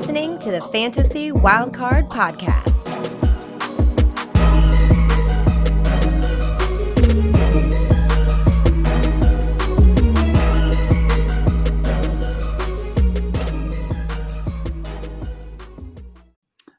[0.00, 2.86] Listening to the Fantasy Wildcard Podcast.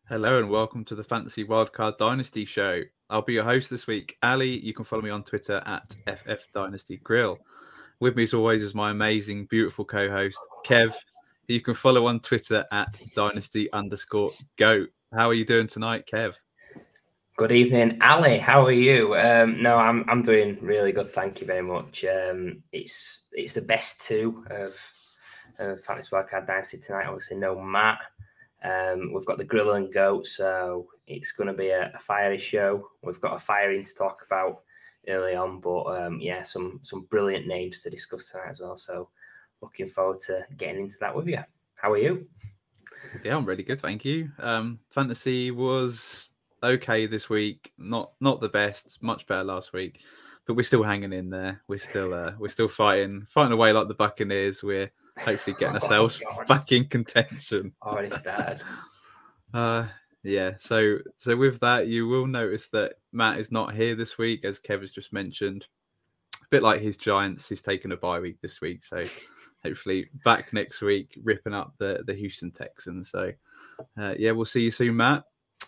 [0.07, 2.83] Hello and welcome to the Fantasy Wildcard Dynasty Show.
[3.09, 4.57] I'll be your host this week, Ali.
[4.59, 7.37] You can follow me on Twitter at FF Dynasty Grill.
[7.99, 10.95] With me, as always, is my amazing, beautiful co-host Kev.
[11.49, 14.89] You can follow on Twitter at Dynasty underscore Goat.
[15.11, 16.35] How are you doing tonight, Kev?
[17.37, 18.37] Good evening, Ali.
[18.37, 19.15] How are you?
[19.15, 21.11] Um, no, I'm I'm doing really good.
[21.11, 22.05] Thank you very much.
[22.05, 24.79] Um, it's it's the best two of,
[25.57, 27.07] of Fantasy Wildcard Dynasty tonight.
[27.07, 27.97] Obviously, no Matt.
[28.63, 32.37] Um, we've got the grill and goat, so it's going to be a, a, fiery
[32.37, 32.89] show.
[33.01, 34.61] We've got a firing to talk about
[35.07, 38.77] early on, but um, yeah, some some brilliant names to discuss tonight as well.
[38.77, 39.09] So
[39.61, 41.39] looking forward to getting into that with you.
[41.75, 42.27] How are you?
[43.23, 44.29] Yeah, I'm really good, thank you.
[44.39, 46.29] Um, fantasy was
[46.63, 50.01] okay this week, not not the best, much better last week,
[50.45, 51.61] but we're still hanging in there.
[51.67, 54.63] We're still uh, we're still fighting, fighting away like the Buccaneers.
[54.63, 57.73] We're hopefully getting oh, ourselves oh, back in contention.
[57.81, 58.61] Already started.
[59.53, 59.87] uh,
[60.23, 60.53] yeah.
[60.57, 64.59] So so with that, you will notice that Matt is not here this week, as
[64.59, 65.67] Kev has just mentioned.
[66.49, 69.03] A bit like his Giants, he's taken a bye week this week, so
[69.63, 73.11] hopefully back next week, ripping up the the Houston Texans.
[73.11, 73.31] So
[73.99, 75.23] uh, yeah, we'll see you soon, Matt.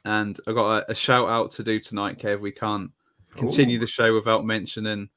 [0.06, 2.40] And I got a, a, shout out to do tonight, Kev.
[2.40, 2.90] We can't
[3.36, 3.82] continue Ooh.
[3.82, 5.10] the show without mentioning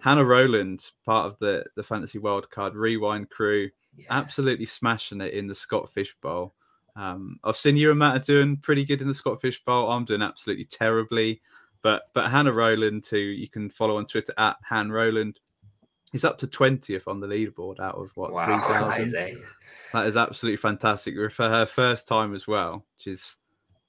[0.00, 4.06] Hannah Rowland, part of the the Fantasy Wildcard Rewind crew yes.
[4.10, 6.54] absolutely smashing it in the Scott Fish Bowl.
[6.96, 9.90] Um, I've seen you and Matt are doing pretty good in the Scott Fish Bowl.
[9.90, 11.40] I'm doing absolutely terribly.
[11.82, 15.40] But but Hannah Rowland, too, you can follow on Twitter at Han Rowland.
[16.12, 19.40] He's up to 20th on the leaderboard out of what, wow, 3,000?
[19.92, 21.14] That is absolutely fantastic.
[21.30, 23.36] For her first time as well, she's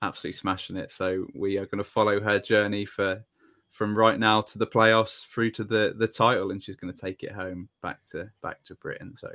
[0.04, 0.92] absolutely smashing it.
[0.92, 3.24] So we are going to follow her journey for
[3.72, 7.02] from right now to the playoffs through to the the title and she's going to
[7.02, 9.30] take it home back to back to britain so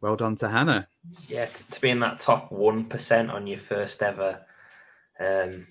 [0.00, 0.86] well done to hannah
[1.28, 4.40] yeah to, to be in that top 1% on your first ever
[5.20, 5.66] um,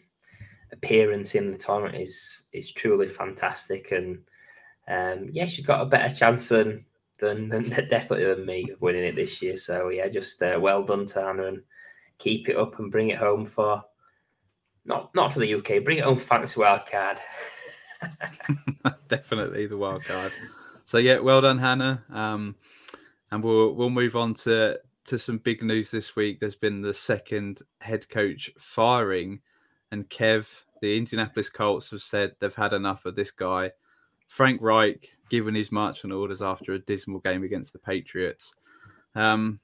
[0.72, 4.20] appearance in the tournament is is truly fantastic and
[4.88, 6.86] um, yeah she's got a better chance than
[7.20, 10.84] than, than definitely than me of winning it this year so yeah just uh, well
[10.84, 11.62] done hannah and
[12.18, 13.84] keep it up and bring it home for
[14.86, 17.18] not not for the uk bring it home fantasy wildcard
[19.08, 20.32] Definitely the wild card.
[20.86, 22.04] So yeah, well done, Hannah.
[22.12, 22.56] Um,
[23.32, 26.40] and we'll we'll move on to to some big news this week.
[26.40, 29.40] There's been the second head coach firing,
[29.92, 30.48] and Kev,
[30.82, 33.72] the Indianapolis Colts, have said they've had enough of this guy.
[34.28, 38.54] Frank Reich given his marching orders after a dismal game against the Patriots.
[39.16, 39.60] Um,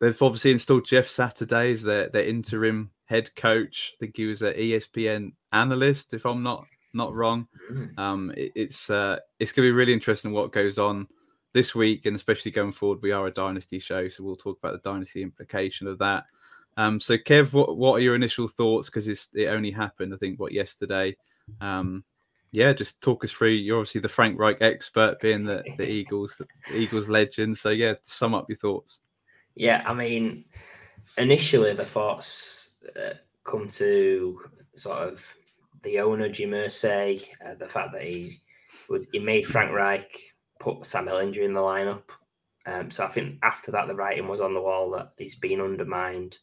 [0.00, 3.92] they've obviously installed Jeff Saturday as their, their interim head coach.
[3.94, 7.46] I think he was an ESPN analyst, if I'm not not wrong.
[7.70, 7.98] Mm.
[7.98, 11.08] Um, it, it's uh, it's going to be really interesting what goes on
[11.52, 13.00] this week, and especially going forward.
[13.02, 16.24] We are a dynasty show, so we'll talk about the dynasty implication of that.
[16.80, 18.88] Um, so, Kev, what what are your initial thoughts?
[18.88, 21.14] Because it only happened, I think, what yesterday.
[21.60, 22.04] Um,
[22.52, 23.50] yeah, just talk us through.
[23.50, 27.58] You're obviously the Frank Reich expert, being the, the Eagles, the Eagles legend.
[27.58, 29.00] So, yeah, sum up your thoughts.
[29.54, 30.46] Yeah, I mean,
[31.18, 33.12] initially the thoughts uh,
[33.44, 34.40] come to
[34.74, 35.36] sort of
[35.82, 38.40] the owner, Jim Irsay, uh, the fact that he
[38.88, 40.18] was he made Frank Reich
[40.58, 42.04] put Sam Ehlinger in the lineup.
[42.64, 45.60] Um, so I think after that, the writing was on the wall that he's been
[45.60, 46.38] undermined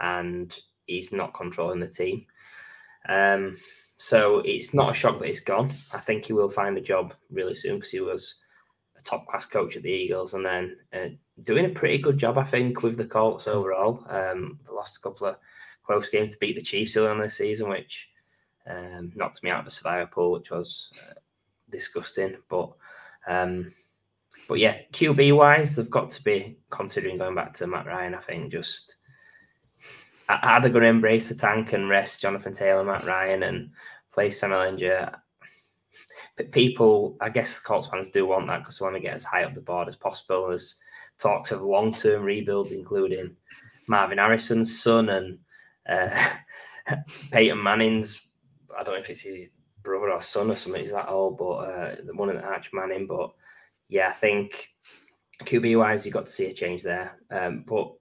[0.00, 2.26] and he's not controlling the team.
[3.08, 3.56] Um,
[3.98, 5.70] so it's not a shock that he's gone.
[5.92, 8.36] I think he will find a job really soon because he was
[8.98, 11.08] a top class coach at the Eagles and then uh,
[11.42, 14.04] doing a pretty good job, I think, with the Colts overall.
[14.08, 15.36] Um, they lost a couple of
[15.84, 18.08] close games to beat the Chiefs early on this season, which
[18.66, 21.14] um, knocked me out of the survivor pool, which was uh,
[21.70, 22.36] disgusting.
[22.48, 22.70] But
[23.26, 23.72] um,
[24.48, 28.14] but yeah, QB wise, they've got to be considering going back to Matt Ryan.
[28.14, 28.96] I think just
[30.42, 33.70] are they going to embrace the tank and rest Jonathan Taylor, Matt Ryan, and
[34.12, 35.16] play Sam Ehlinger?
[36.36, 39.24] But people, I guess Colts fans do want that because they want to get as
[39.24, 40.48] high up the board as possible.
[40.48, 40.76] There's
[41.18, 43.36] talks of long term rebuilds, including
[43.86, 45.38] Marvin Harrison's son and
[45.88, 46.28] uh,
[47.30, 48.26] Peyton Manning's
[48.78, 49.48] I don't know if it's his
[49.82, 50.80] brother or son or something.
[50.80, 53.06] He's that old, but uh, the one in the Arch Manning.
[53.06, 53.32] But
[53.88, 54.68] yeah, I think
[55.42, 57.18] QB wise, you got to see a change there.
[57.30, 57.92] Um, but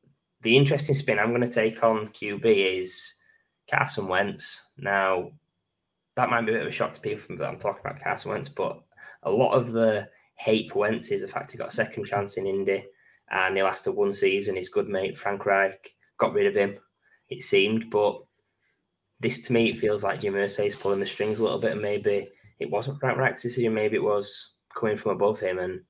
[0.41, 2.45] the interesting spin I'm going to take on QB
[2.80, 3.13] is
[3.69, 4.69] Carson Wentz.
[4.77, 5.31] Now,
[6.15, 8.31] that might be a bit of a shock to people that I'm talking about Carson
[8.31, 8.81] Wentz, but
[9.24, 12.38] a lot of the hate for Wentz is the fact he got a second chance
[12.38, 12.86] in Indy
[13.31, 14.56] and he lasted one season.
[14.56, 16.77] His good mate Frank Reich got rid of him.
[17.30, 18.21] It seemed, but
[19.19, 21.81] this to me it feels like Jim Irsay's pulling the strings a little bit, and
[21.81, 25.81] maybe it wasn't Frank Reich's decision, maybe it was coming from above him, and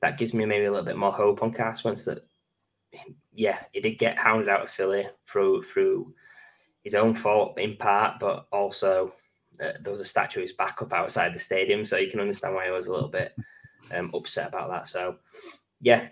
[0.00, 2.26] that gives me maybe a little bit more hope on Carson Wentz that
[3.34, 6.14] yeah, he did get hounded out of Philly through through
[6.82, 9.12] his own fault in part, but also
[9.60, 12.54] uh, there was a statue of his backup outside the stadium, so you can understand
[12.54, 13.34] why I was a little bit
[13.92, 14.86] um, upset about that.
[14.86, 15.16] So,
[15.80, 16.08] yeah,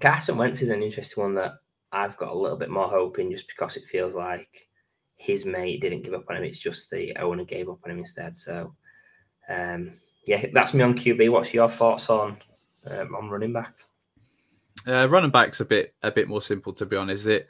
[0.00, 1.54] Carson Wentz is an interesting one that
[1.92, 4.68] I've got a little bit more hope in, just because it feels like
[5.16, 6.44] his mate didn't give up on him.
[6.44, 8.36] It's just the owner gave up on him instead.
[8.36, 8.74] So,
[9.48, 9.92] um,
[10.26, 11.30] yeah, that's me on QB.
[11.30, 12.36] What's your thoughts on
[12.86, 13.74] um, on running back?
[14.86, 17.26] Uh, running back's a bit a bit more simple to be honest.
[17.26, 17.48] It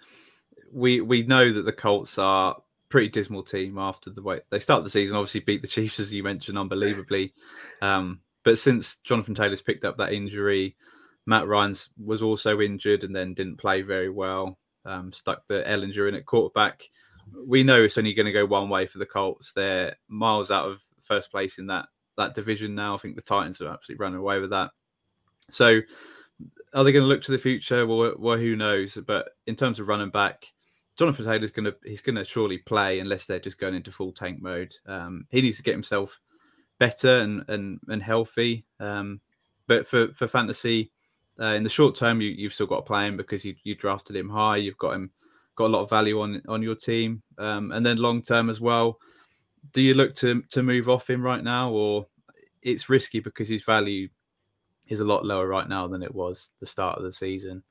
[0.73, 2.57] we we know that the Colts are
[2.89, 5.17] pretty dismal team after the way they start the season.
[5.17, 7.33] Obviously, beat the Chiefs as you mentioned, unbelievably.
[7.83, 10.77] Um, but since Jonathan Taylor's picked up that injury,
[11.27, 14.59] Matt Ryan's was also injured and then didn't play very well.
[14.85, 16.83] Um, stuck the Ehlinger in at quarterback.
[17.47, 19.53] We know it's only going to go one way for the Colts.
[19.53, 21.87] They're miles out of first place in that
[22.17, 22.95] that division now.
[22.95, 24.71] I think the Titans are absolutely running away with that.
[25.51, 25.81] So
[26.75, 27.87] are they going to look to the future?
[27.87, 28.99] Well, well, who knows?
[29.07, 30.47] But in terms of running back,
[30.97, 34.13] Jonathan Taylor's going to he's going to surely play unless they're just going into full
[34.13, 34.75] tank mode.
[34.87, 36.19] Um, he needs to get himself
[36.79, 38.65] better and and and healthy.
[38.79, 39.21] Um,
[39.67, 40.93] but for for fantasy,
[41.41, 43.75] uh, in the short term, you you've still got to play him because you you
[43.75, 44.57] drafted him high.
[44.57, 45.11] You've got him
[45.57, 47.23] got a lot of value on on your team.
[47.39, 48.99] Um, and then long term as well,
[49.73, 52.07] do you look to to move off him right now, or
[52.63, 54.09] it's risky because his value
[54.91, 57.63] is a lot lower right now than it was the start of the season.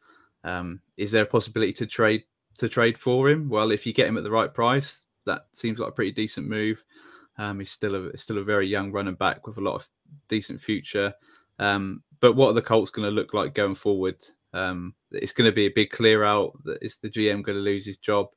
[0.44, 2.24] Um, is there a possibility to trade
[2.58, 3.50] to trade for him?
[3.50, 6.48] Well, if you get him at the right price, that seems like a pretty decent
[6.48, 6.84] move.
[7.38, 9.88] Um, he's still a still a very young running back with a lot of
[10.28, 11.14] decent future.
[11.60, 14.18] Um, but what are the Colts going to look like going forward?
[14.54, 16.54] Um, it's going to be a big clear out.
[16.82, 18.28] Is the GM going to lose his job?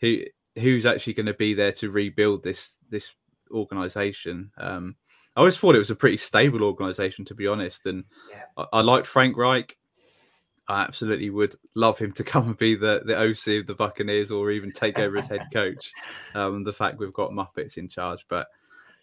[0.00, 0.20] Who
[0.56, 3.14] who's actually going to be there to rebuild this this
[3.50, 4.50] organization?
[4.58, 4.96] Um,
[5.36, 7.86] I always thought it was a pretty stable organization, to be honest.
[7.86, 8.42] And yeah.
[8.56, 9.76] I, I liked Frank Reich.
[10.68, 14.30] I absolutely would love him to come and be the, the OC of the Buccaneers
[14.30, 15.92] or even take over as head coach.
[16.34, 18.24] Um, the fact we've got Muppets in charge.
[18.28, 18.48] But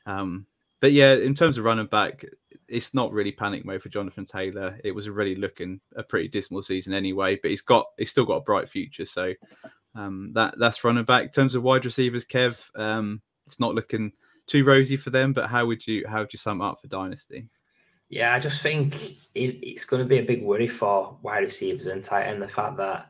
[0.06, 0.46] um,
[0.82, 2.26] but yeah, in terms of running back,
[2.68, 4.78] it's not really panic mode for Jonathan Taylor.
[4.84, 8.38] It was already looking a pretty dismal season anyway, but he's got he's still got
[8.38, 9.06] a bright future.
[9.06, 9.34] So
[9.96, 11.24] um, that that's running back.
[11.24, 14.12] In terms of wide receivers, Kev, um, it's not looking
[14.48, 15.34] too rosy for them.
[15.34, 17.50] But how would you how would you sum up for Dynasty?
[18.10, 21.88] Yeah, I just think it, it's going to be a big worry for wide receivers
[21.88, 22.42] and tight end.
[22.42, 23.10] The fact that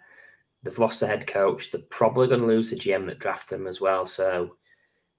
[0.64, 3.68] they've lost the head coach, they're probably going to lose the GM that drafted them
[3.68, 4.06] as well.
[4.06, 4.56] So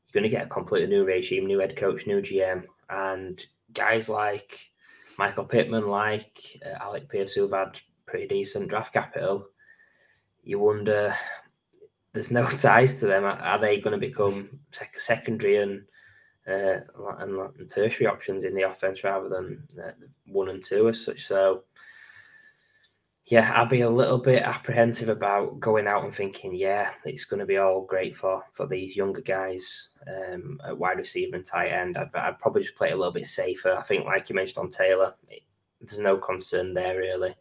[0.07, 3.45] you're going to get a completely new regime, new head coach, new GM, and
[3.75, 4.59] guys like
[5.19, 9.49] Michael Pittman, like uh, Alec Pierce, who've had pretty decent draft capital.
[10.43, 11.15] You wonder,
[12.13, 13.25] there's no ties to them.
[13.25, 15.85] Are, they going to become sec- secondary and
[16.49, 16.81] uh,
[17.19, 19.93] and, and, tertiary options in the offense rather than uh,
[20.27, 21.27] one and two as such.
[21.27, 21.65] So,
[23.27, 27.41] yeah, I'd be a little bit apprehensive about going out and thinking, yeah, it's going
[27.41, 31.69] to be all great for for these younger guys um, at wide receiver and tight
[31.69, 31.97] end.
[31.97, 33.73] I'd, I'd, probably just play a little bit safer.
[33.73, 35.43] I think, like you mentioned on Taylor, it,
[35.81, 37.35] there's no concern there really.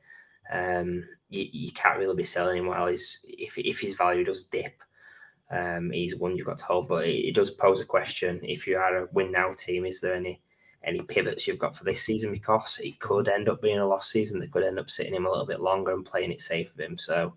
[0.52, 4.44] Um, you, you, can't really be selling him while he's if if his value does
[4.46, 4.82] dip
[5.54, 6.88] um, he's one you've got to hold.
[6.88, 10.02] But it, it, does pose a question: if you are a win now team, is
[10.02, 10.42] there any
[10.84, 12.32] any pivots you've got for this season?
[12.32, 14.40] Because it could end up being a lost season.
[14.40, 16.86] They could end up sitting him a little bit longer and playing it safe with
[16.86, 16.98] him.
[16.98, 17.36] So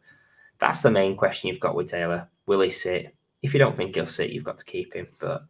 [0.58, 2.28] that's the main question you've got with Taylor.
[2.46, 3.14] Will he sit?
[3.42, 5.08] If you don't think he'll sit, you've got to keep him.
[5.20, 5.42] But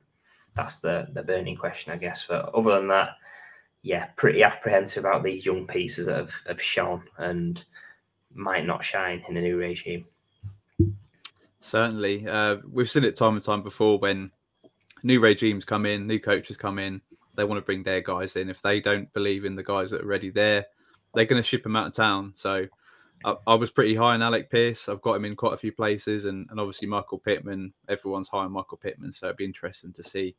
[0.54, 2.26] that's the the burning question, I guess.
[2.28, 3.10] But other than that,
[3.82, 7.64] yeah, pretty apprehensive about these young pieces that have, have shone and
[8.34, 10.04] might not shine in a new regime.
[11.66, 14.30] Certainly, uh, we've seen it time and time before when
[15.02, 17.00] new regimes come in, new coaches come in,
[17.34, 18.48] they want to bring their guys in.
[18.48, 20.66] If they don't believe in the guys that are already there,
[21.12, 22.32] they're going to ship them out of town.
[22.36, 22.66] So
[23.24, 24.88] I, I, was pretty high on Alec Pierce.
[24.88, 27.72] I've got him in quite a few places, and, and obviously Michael Pittman.
[27.88, 30.36] Everyone's high on Michael Pittman, so it'd be interesting to see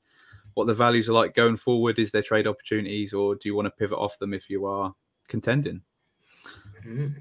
[0.53, 1.99] what the values are like going forward.
[1.99, 4.95] Is there trade opportunities, or do you want to pivot off them if you are
[5.27, 5.81] contending?
[6.85, 7.19] Mm-hmm.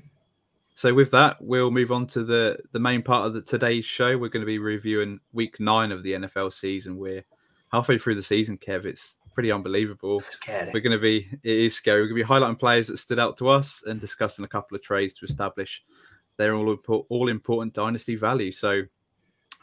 [0.76, 4.18] So with that, we'll move on to the the main part of the today's show.
[4.18, 6.98] We're going to be reviewing week nine of the NFL season.
[6.98, 7.24] We're
[7.72, 8.84] halfway through the season, Kev.
[8.84, 10.20] It's pretty unbelievable.
[10.20, 10.70] Scary.
[10.74, 12.02] We're going to be it is scary.
[12.02, 14.76] We're going to be highlighting players that stood out to us and discussing a couple
[14.76, 15.82] of trades to establish
[16.36, 16.76] their all
[17.08, 18.52] all important dynasty value.
[18.52, 18.82] So,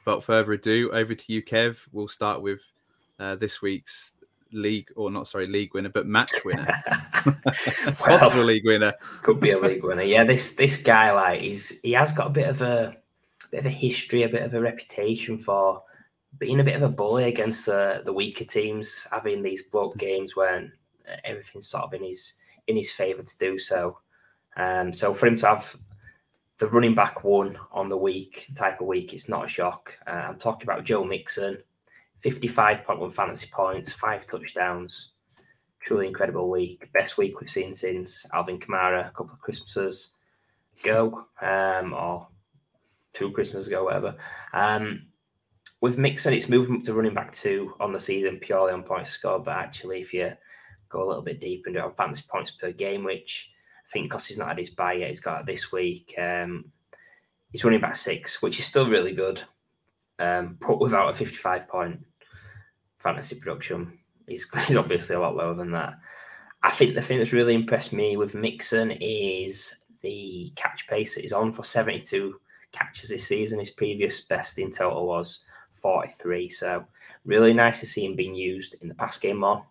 [0.03, 1.77] without further ado, over to you, Kev.
[1.91, 2.61] We'll start with
[3.19, 4.15] uh, this week's
[4.51, 6.67] league or not sorry league winner but match winner
[8.05, 11.79] well, possible league winner could be a league winner yeah this this guy like he's
[11.81, 12.95] he has got a bit of a
[13.53, 15.83] bit of a history, a bit of a reputation for
[16.39, 20.35] being a bit of a bully against the, the weaker teams, having these block games
[20.35, 20.71] when
[21.23, 22.33] everything's sort of in his
[22.65, 23.99] in his favour to do so.
[24.57, 25.75] Um, so for him to have
[26.57, 29.99] the running back one on the week type of week, it's not a shock.
[30.07, 31.59] Uh, I'm talking about Joe Mixon,
[32.23, 35.09] 55.1 fantasy points, five touchdowns.
[35.83, 36.89] Truly incredible week.
[36.93, 40.15] Best week we've seen since Alvin Kamara a couple of Christmases
[40.79, 42.27] ago, um, or
[43.13, 44.15] two Christmases ago, whatever.
[44.53, 45.07] Um,
[45.81, 49.11] with Mixon, it's moving up to running back two on the season purely on points
[49.11, 49.43] scored.
[49.43, 50.31] But actually, if you
[50.87, 53.51] go a little bit deeper and do it on fantasy points per game, which
[53.85, 56.15] I think because he's not had his bye yet, he's got it this week.
[56.17, 56.71] Um,
[57.51, 59.41] he's running back six, which is still really good.
[60.19, 61.99] Um, without a 55 point
[62.99, 65.93] fantasy production, he's, he's obviously a lot lower than that.
[66.61, 71.21] I think the thing that's really impressed me with Mixon is the catch pace that
[71.21, 72.39] he's on for 72
[72.71, 73.59] catches this season.
[73.59, 75.43] His previous best in total was
[75.75, 76.49] 43.
[76.49, 76.85] So
[77.25, 79.65] really nice to see him being used in the pass game more.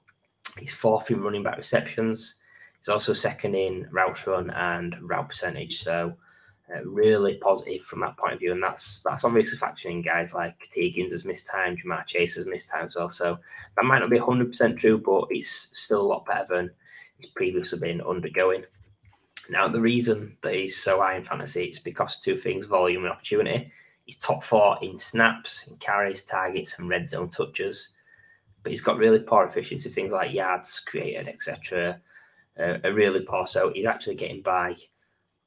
[0.58, 2.40] He's fourth in running back receptions.
[2.78, 5.82] He's also second in routes run and route percentage.
[5.82, 6.14] So
[6.74, 8.52] uh, really positive from that point of view.
[8.52, 12.46] And that's that's obviously factoring guys like Tee Higgins has missed time, Ja'Marr Chase has
[12.46, 13.10] missed time as well.
[13.10, 13.38] So
[13.76, 16.70] that might not be 100% true, but it's still a lot better than
[17.18, 18.64] he's previously been undergoing.
[19.50, 23.12] Now, the reason that he's so high in fantasy is because two things volume and
[23.12, 23.72] opportunity.
[24.04, 27.96] He's top four in snaps, carries, targets, and red zone touches.
[28.62, 32.00] But he's got really poor efficiency, things like yards created, etc.
[32.58, 33.46] Uh, are really poor.
[33.46, 34.76] So he's actually getting by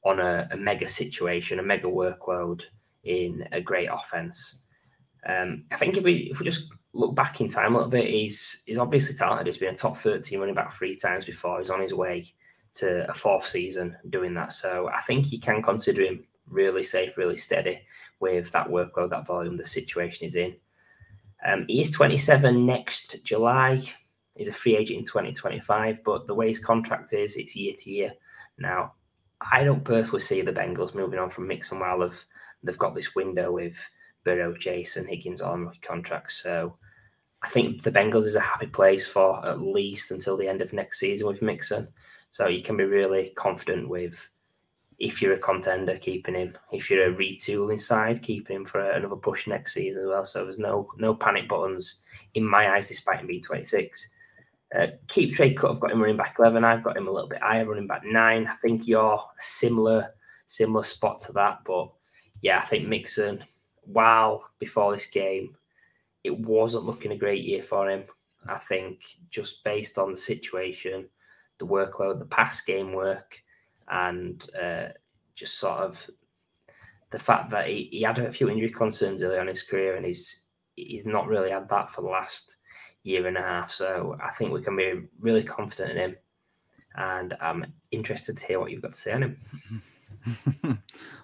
[0.06, 2.62] on a, a, mega situation, a mega workload
[3.04, 4.62] in a great offense.
[5.26, 8.08] Um, I think if we if we just look back in time a little bit,
[8.08, 9.46] he's he's obviously talented.
[9.46, 11.58] He's been a top 13 running back three times before.
[11.58, 12.32] He's on his way
[12.74, 14.52] to a fourth season doing that.
[14.52, 17.80] So I think you can consider him really safe, really steady
[18.20, 20.54] with that workload, that volume, the situation is in.
[21.44, 23.82] Um, he is 27 next July.
[24.36, 27.90] He's a free agent in 2025, but the way his contract is, it's year to
[27.90, 28.12] year.
[28.58, 28.92] Now,
[29.40, 32.24] I don't personally see the Bengals moving on from Mixon while they've,
[32.62, 33.78] they've got this window with
[34.24, 36.42] Burrow, and Higgins on contracts.
[36.42, 36.76] So
[37.42, 40.72] I think the Bengals is a happy place for at least until the end of
[40.72, 41.86] next season with Mixon.
[42.30, 44.28] So you can be really confident with
[44.98, 46.56] if you're a contender, keeping him.
[46.72, 50.24] If you're a retooling side, keeping him for another push next season as well.
[50.24, 52.02] So there's no no panic buttons
[52.34, 54.10] in my eyes, despite him being 26.
[54.74, 55.70] Uh, keep trade cut.
[55.70, 56.64] I've got him running back 11.
[56.64, 58.46] I've got him a little bit higher, running back nine.
[58.46, 60.10] I think you're similar
[60.46, 61.90] similar spot to that, but
[62.40, 63.44] yeah, I think Mixon.
[63.82, 65.54] While before this game,
[66.24, 68.04] it wasn't looking a great year for him.
[68.48, 71.08] I think just based on the situation,
[71.58, 73.38] the workload, the past game work
[73.88, 74.88] and uh,
[75.34, 76.10] just sort of
[77.10, 79.96] the fact that he, he had a few injury concerns early on in his career,
[79.96, 82.55] and he's he's not really had that for the last
[83.06, 83.72] year and a half.
[83.72, 86.16] So I think we can be really confident in him,
[86.96, 89.40] and I'm interested to hear what you've got to say on him.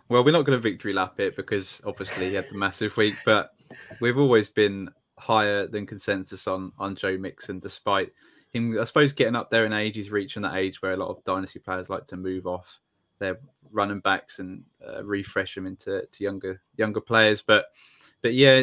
[0.09, 3.17] well, we're not going to victory lap it because obviously he had the massive week,
[3.25, 3.55] but
[4.01, 8.13] we've always been higher than consensus on on Joe Mixon, despite
[8.53, 11.09] him, I suppose, getting up there in age, he's reaching that age where a lot
[11.09, 12.81] of dynasty players like to move off
[13.19, 13.39] their
[13.71, 17.43] running backs and uh, refresh them into to younger younger players.
[17.43, 17.67] But
[18.21, 18.63] but yeah,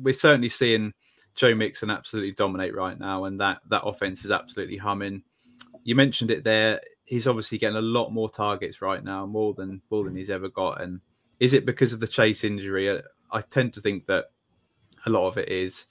[0.00, 0.92] we're certainly seeing
[1.34, 5.22] Joe Mixon absolutely dominate right now, and that that offense is absolutely humming.
[5.82, 6.80] You mentioned it there.
[7.04, 10.48] He's obviously getting a lot more targets right now, more than more than he's ever
[10.48, 10.80] got.
[10.80, 11.00] And
[11.40, 12.90] is it because of the chase injury?
[12.90, 13.00] I,
[13.30, 14.26] I tend to think that
[15.06, 15.86] a lot of it is.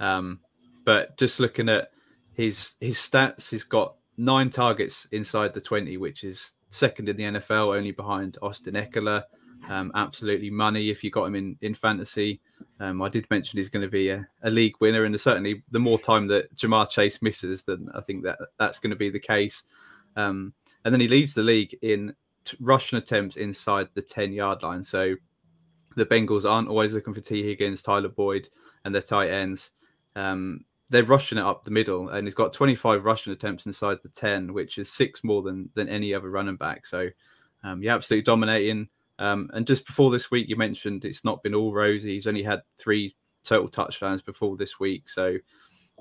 [0.00, 0.40] Um,
[0.84, 1.90] but just looking at
[2.32, 7.24] his his stats, he's got nine targets inside the 20, which is second in the
[7.24, 9.24] NFL, only behind Austin Ekeler.
[9.68, 12.40] Um, absolutely money if you got him in in fantasy.
[12.78, 15.78] Um, I did mention he's going to be a, a, league winner, and certainly the
[15.78, 19.18] more time that Ja'Marr Chase misses, then I think that that's going to be the
[19.18, 19.64] case.
[20.14, 20.52] Um,
[20.84, 24.82] and then he leads the league in t- rushing attempts inside the 10 yard line.
[24.82, 25.14] So
[25.96, 28.48] the Bengals aren't always looking for Tee Higgins, Tyler Boyd,
[28.84, 29.70] and their tight ends.
[30.14, 34.08] Um, they're rushing it up the middle, and he's got 25 rushing attempts inside the
[34.08, 36.86] 10, which is six more than than any other running back.
[36.86, 37.08] So,
[37.64, 38.88] um, yeah, absolutely dominating.
[39.18, 42.14] Um, and just before this week, you mentioned it's not been all rosy.
[42.14, 45.36] He's only had three total touchdowns before this week, so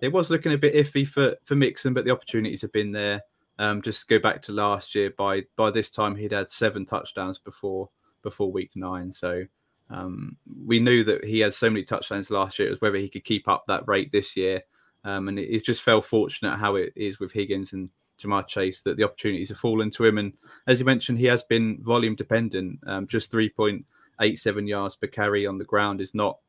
[0.01, 3.21] it was looking a bit iffy for for Mixon, but the opportunities have been there.
[3.57, 5.13] Um, just go back to last year.
[5.17, 7.89] By by this time, he'd had seven touchdowns before
[8.21, 9.11] before week nine.
[9.11, 9.45] So
[9.89, 12.67] um, we knew that he had so many touchdowns last year.
[12.67, 14.61] It was whether he could keep up that rate this year.
[15.03, 17.91] Um, and it, it, just fell fortunate how it is with Higgins and
[18.21, 20.17] Ja'Marr Chase that the opportunities have fallen to him.
[20.17, 20.33] And
[20.67, 25.57] as you mentioned, he has been volume dependent, um, just 3.87 yards per carry on
[25.57, 26.39] the ground is not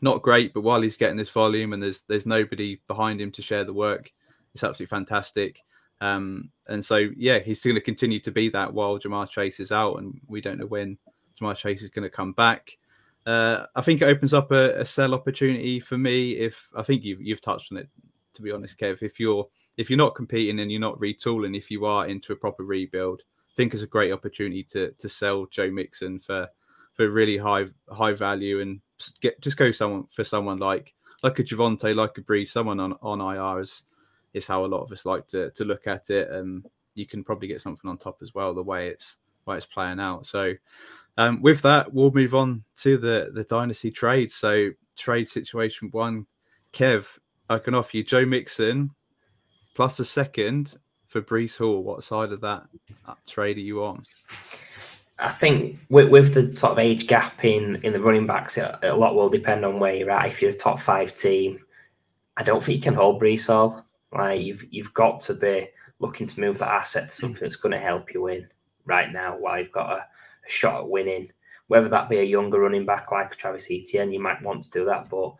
[0.00, 0.52] not great.
[0.52, 3.72] But while he's getting this volume and there's there's nobody behind him to share the
[3.72, 4.12] work,
[4.54, 5.60] it's absolutely fantastic.
[6.00, 9.70] Um, and so yeah, he's going to continue to be that while Ja'Marr Chase is
[9.70, 10.98] out, and we don't know when
[11.40, 12.76] Ja'Marr Chase is going to come back.
[13.24, 16.32] Uh, I think it opens up a, a, sell opportunity for me.
[16.32, 17.88] If I think you've you've touched on it,
[18.34, 19.00] to be honest, Kev.
[19.00, 22.36] If you're if you're not competing and you're not retooling, if you are into a
[22.36, 26.48] proper rebuild, I think it's a great opportunity to to sell Joe Mixon for
[26.94, 28.80] for really high high value and
[29.20, 32.94] get just go someone for someone like like a Javonte, like a Breece, someone on
[33.02, 33.84] on IR is
[34.34, 36.30] is how a lot of us like to to look at it.
[36.30, 39.66] And you can probably get something on top as well the way it's why it's
[39.66, 40.26] playing out.
[40.26, 40.54] So
[41.16, 44.30] um, with that, we'll move on to the the dynasty trade.
[44.30, 46.26] So trade situation one,
[46.72, 47.06] Kev,
[47.48, 48.90] I can offer you Joe Mixon
[49.74, 50.76] plus a second
[51.06, 51.82] for Breece Hall.
[51.82, 52.64] What side of that
[53.26, 54.02] trade are you on?
[55.18, 58.74] I think with, with, the sort of age gap in in the running backs, it,
[58.82, 60.28] a lot will depend on where you're at.
[60.28, 61.60] If you're a top five team,
[62.36, 63.86] I don't think you can hold Brees Hall.
[64.12, 65.68] Like you've you've got to be
[66.00, 68.48] looking to move that asset to something that's going to help you win
[68.84, 71.30] right now while you've got a, a shot at winning.
[71.68, 74.84] Whether that be a younger running back like Travis Etienne, you might want to do
[74.86, 75.08] that.
[75.08, 75.34] But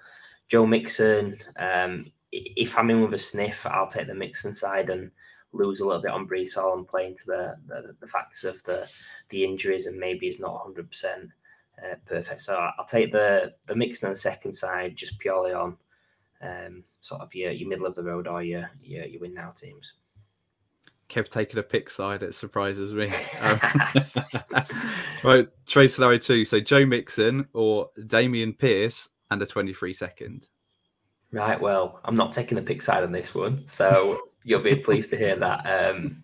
[0.49, 5.11] Joe Mixon, um, if I'm in with a sniff, I'll take the Mixon side and
[5.53, 8.63] lose a little bit on Breece Hall and play into the, the, the factors of
[8.65, 8.91] the
[9.29, 11.31] the injuries and maybe he's not 100 uh, percent
[12.07, 12.41] perfect.
[12.41, 15.77] So I'll take the the Mixon on the second side just purely on
[16.41, 19.51] um, sort of your, your middle of the road or your your, your win now
[19.51, 19.93] teams.
[21.09, 23.13] Kev taking a pick side, it surprises me.
[23.43, 23.61] Um,
[25.25, 26.45] right, trade scenario two.
[26.45, 30.49] So Joe Mixon or Dameon Pierce and a 23 second.
[31.33, 31.61] Right.
[31.61, 33.67] Well, I'm not taking the pick side on this one.
[33.67, 35.61] So you'll be pleased to hear that.
[35.67, 36.23] Um,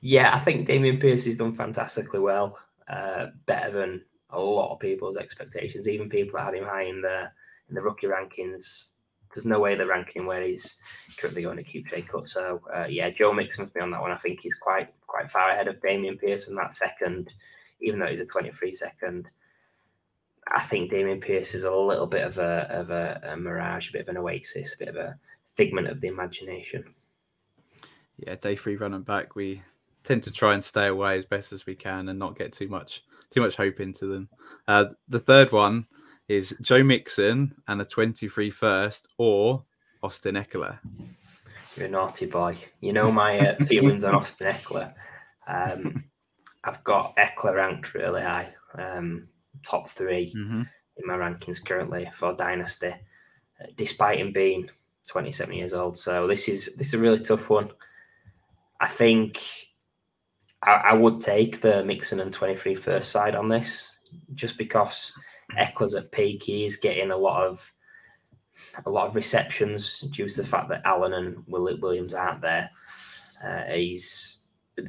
[0.00, 2.58] yeah, I think Dameon Pierce has done fantastically well.
[2.88, 7.00] Uh, better than a lot of people's expectations, even people that had him high in
[7.00, 7.30] the
[7.68, 8.92] in the rookie rankings
[9.34, 10.76] there's no way they're ranking where he's
[11.18, 12.26] currently going to keep trade cut.
[12.26, 14.10] So uh, yeah, Joe Mixon's me on that one.
[14.10, 17.32] I think he's quite quite far ahead of Dameon Pierce in that second,
[17.80, 19.28] even though he's a 23 second.
[20.54, 23.92] I think Dameon Pierce is a little bit of a of a, a mirage, a
[23.92, 25.18] bit of an oasis, a bit of a
[25.54, 26.84] figment of the imagination.
[28.18, 29.62] Yeah, day three running back, we
[30.04, 32.68] tend to try and stay away as best as we can and not get too
[32.68, 34.28] much too much hope into them.
[34.68, 35.86] Uh, the third one
[36.28, 39.64] is Joe Mixon and a 23 first or
[40.02, 40.78] Austin Ekeler.
[41.76, 42.56] You're a naughty boy.
[42.80, 44.92] You know my uh, feelings on Austin Ekeler.
[45.46, 46.04] Um,
[46.64, 49.28] I've got Ekeler ranked really high, um,
[49.64, 50.62] top 3 mm-hmm.
[50.96, 54.68] in my rankings currently for Dynasty, uh, despite him being
[55.08, 55.98] 27 years old.
[55.98, 57.70] So this is this is a really tough one.
[58.80, 59.40] I think
[60.62, 63.96] I, I would take the Mixon and 23 first side on this,
[64.34, 65.12] just because
[65.58, 66.42] Ekeler's at peak.
[66.42, 67.72] He's getting a lot of
[68.84, 72.70] a lot of receptions due to the fact that Allen and Williams aren't there.
[73.42, 74.41] Uh, he's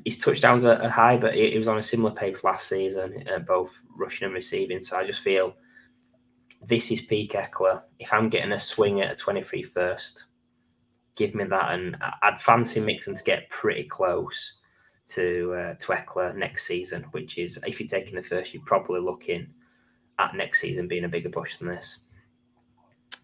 [0.06, 3.74] his touchdowns are, high, but he, was on a similar pace last season, uh, both
[3.98, 4.82] rushing and receiving.
[4.82, 5.56] So I just feel
[6.66, 7.82] this is peak Ekeler.
[8.00, 10.26] If I'm getting a swing at a 23 first,
[11.16, 14.60] give me that, and I'd fancy Mixon to get pretty close
[15.10, 17.04] to uh, to Ekeler next season.
[17.12, 19.48] Which is, if you're taking the first, you're probably looking
[20.20, 22.00] at next season being a bigger push than this.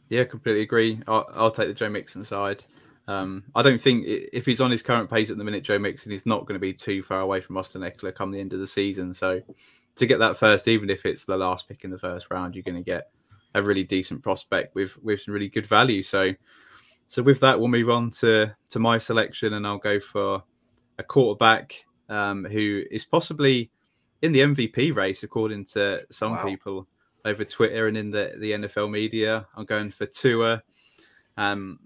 [0.09, 1.01] Yeah, completely agree.
[1.07, 2.65] I'll, I'll take the Joe Mixon side.
[3.09, 6.11] Um, I don't think if he's on his current pace at the minute, Joe Mixon
[6.11, 8.59] is not going to be too far away from Austin Ekeler come the end of
[8.59, 9.15] the season.
[9.15, 9.41] So
[9.95, 12.61] to get that first, even if it's the last pick in the first round, you're
[12.61, 13.09] going to get
[13.55, 16.03] a really decent prospect with with some really good value.
[16.03, 16.33] So
[17.07, 20.43] so with that, we'll move on to to my selection, and I'll go for
[20.99, 23.71] a quarterback um, who is possibly
[24.21, 26.45] in the MVP race, according to some wow.
[26.45, 26.87] people
[27.25, 29.47] over Twitter and in the, the NFL media.
[29.55, 30.61] I'm going for Tua.
[31.37, 31.79] Um,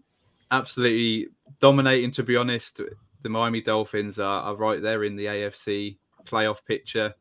[0.53, 1.27] absolutely
[1.59, 2.79] dominating, to be honest.
[3.23, 7.13] The Miami Dolphins are, are right there in the AFC playoff picture.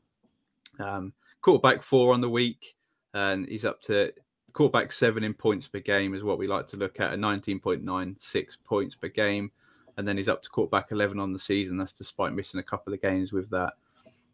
[0.79, 2.77] Um, quarterback four on the week,
[3.15, 4.13] and he's up to
[4.53, 8.59] quarterback seven in points per game, is what we like to look at, a 19.96
[8.65, 9.51] points per game.
[9.97, 11.77] And then he's up to quarterback 11 on the season.
[11.77, 13.75] That's despite missing a couple of games with that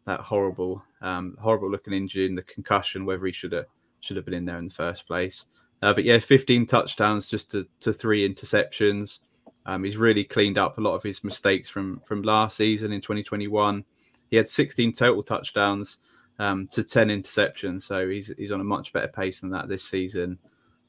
[0.05, 3.65] that horrible, um, horrible looking injury and the concussion, whether he should have
[3.99, 5.45] should have been in there in the first place.
[5.81, 9.19] Uh, but yeah, 15 touchdowns just to, to three interceptions.
[9.65, 13.01] Um, he's really cleaned up a lot of his mistakes from from last season in
[13.01, 13.83] 2021.
[14.29, 15.97] He had 16 total touchdowns
[16.39, 19.83] um, to 10 interceptions, so he's he's on a much better pace than that this
[19.83, 20.37] season.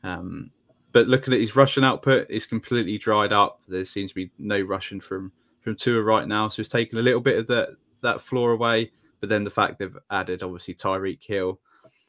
[0.02, 0.50] Um,
[0.92, 3.60] but looking at his rushing output, it's completely dried up.
[3.68, 7.02] There seems to be no rushing from from Tua right now, so he's taken a
[7.02, 8.90] little bit of that that floor away.
[9.20, 11.60] But then the fact they've added obviously Tyreek Hill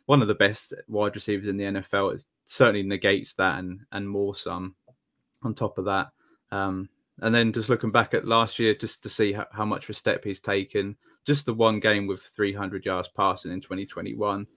[0.06, 2.14] one of the best wide receivers in the NFL.
[2.14, 4.76] It certainly negates that and and more some
[5.44, 6.10] on top of that.
[6.52, 6.90] Um,
[7.22, 9.92] and then just looking back at last year, just to see how, how much of
[9.92, 10.96] a step he's taken.
[11.26, 14.48] Just the one game with 300 yards passing in 2021.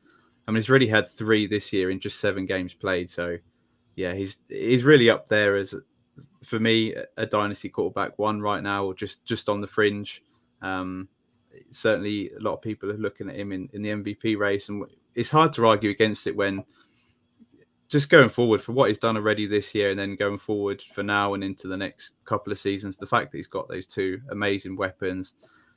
[0.47, 3.11] I mean, he's really had three this year in just seven games played.
[3.11, 3.37] So,
[3.97, 5.75] yeah, he's he's really up there as
[6.43, 10.23] for me a dynasty quarterback one right now, or just just on the fringe.
[10.63, 11.09] Um,
[11.71, 14.85] certainly, a lot of people are looking at him in, in the MVP race, and
[15.15, 16.65] it's hard to argue against it when
[17.89, 21.03] just going forward for what he's done already this year, and then going forward for
[21.03, 22.97] now and into the next couple of seasons.
[22.97, 25.35] The fact that he's got those two amazing weapons,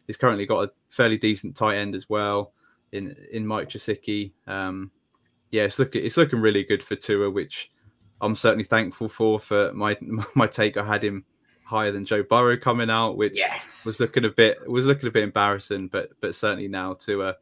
[0.07, 2.53] he's currently got a fairly decent tight end as well
[2.91, 4.31] in in Mike Gesicki.
[4.47, 4.91] Um,
[5.51, 7.71] yeah, it's looking it's looking really good for Tua, which
[8.21, 9.39] I'm certainly thankful for.
[9.39, 9.97] For my
[10.35, 11.25] my take, I had him
[11.67, 13.85] higher than Joe Burrow coming out, which yes.
[13.85, 17.35] was looking a bit was looking a bit embarrassing, but but certainly now Tua.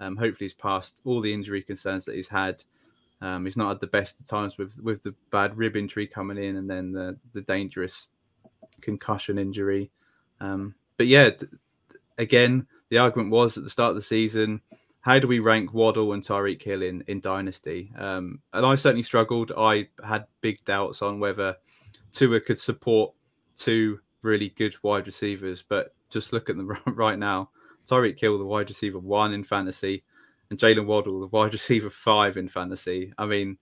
[0.00, 2.64] Um, hopefully, he's passed all the injury concerns that he's had.
[3.20, 6.38] Um, he's not had the best of times with with the bad rib injury coming
[6.38, 8.08] in, and then the the dangerous
[8.80, 9.90] concussion injury.
[10.40, 11.30] Um, but yeah,
[12.18, 14.60] again, the argument was at the start of the season,
[15.00, 17.92] how do we rank Waddle and Tyreek Hill in in Dynasty?
[17.98, 19.50] Um, and I certainly struggled.
[19.56, 21.56] I had big doubts on whether
[22.12, 23.12] Tua could support
[23.56, 27.50] two really good wide receivers, but just look at them right now.
[27.86, 30.04] Tyreek Hill, the wide receiver one in fantasy,
[30.50, 33.12] and Jaylen Waddle, the wide receiver five in fantasy.
[33.18, 33.58] I mean,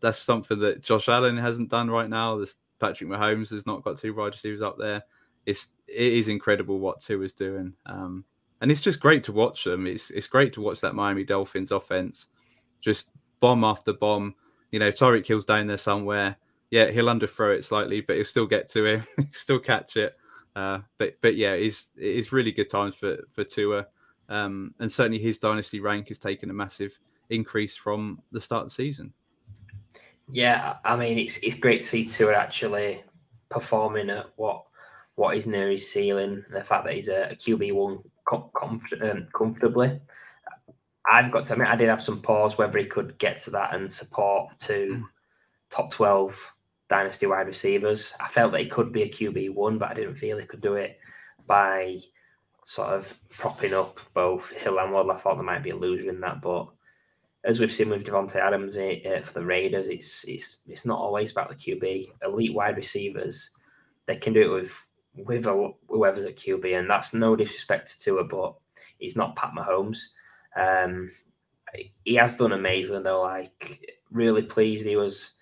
[0.00, 2.36] that's something that Josh Allen hasn't done right now.
[2.36, 5.02] This Patrick Mahomes has not got two wide receivers up there.
[5.46, 8.24] It's it is incredible what Tua is doing, um,
[8.60, 9.86] and it's just great to watch them.
[9.86, 12.26] It's it's great to watch that Miami Dolphins offense,
[12.80, 14.34] just bomb after bomb.
[14.72, 16.36] You know, Tyreek Hill's down there somewhere.
[16.70, 20.16] Yeah, he'll underthrow it slightly, but he'll still get to him, still catch it.
[20.54, 23.86] Uh, but but yeah, it's it's really good times for for Tua,
[24.28, 26.98] um, and certainly his dynasty rank has taken a massive
[27.30, 29.12] increase from the start of the season.
[30.30, 33.02] Yeah, I mean it's it's great to see Tua actually
[33.48, 34.64] performing at what
[35.14, 36.44] what is near his ceiling.
[36.50, 38.50] The fact that he's a, a QB one com-
[39.02, 40.00] um, comfortably.
[41.10, 43.74] I've got to admit, I did have some pause whether he could get to that
[43.74, 45.06] and support two
[45.70, 46.38] top twelve
[46.88, 48.14] dynasty wide receivers.
[48.20, 50.60] I felt that he could be a QB one, but I didn't feel he could
[50.60, 50.98] do it
[51.46, 51.98] by
[52.64, 55.12] sort of propping up both Hill and Waddle.
[55.12, 56.68] I thought there might be a loser in that, but
[57.44, 61.30] as we've seen with Davante Adams uh, for the Raiders, it's it's it's not always
[61.30, 62.10] about the QB.
[62.22, 63.50] Elite wide receivers,
[64.06, 68.18] they can do it with with a, whoever's at QB, and that's no disrespect to
[68.18, 68.54] it, but
[68.98, 69.98] he's not Pat Mahomes.
[70.56, 71.10] Um,
[72.04, 73.22] he has done amazing though.
[73.22, 75.37] Like really pleased he was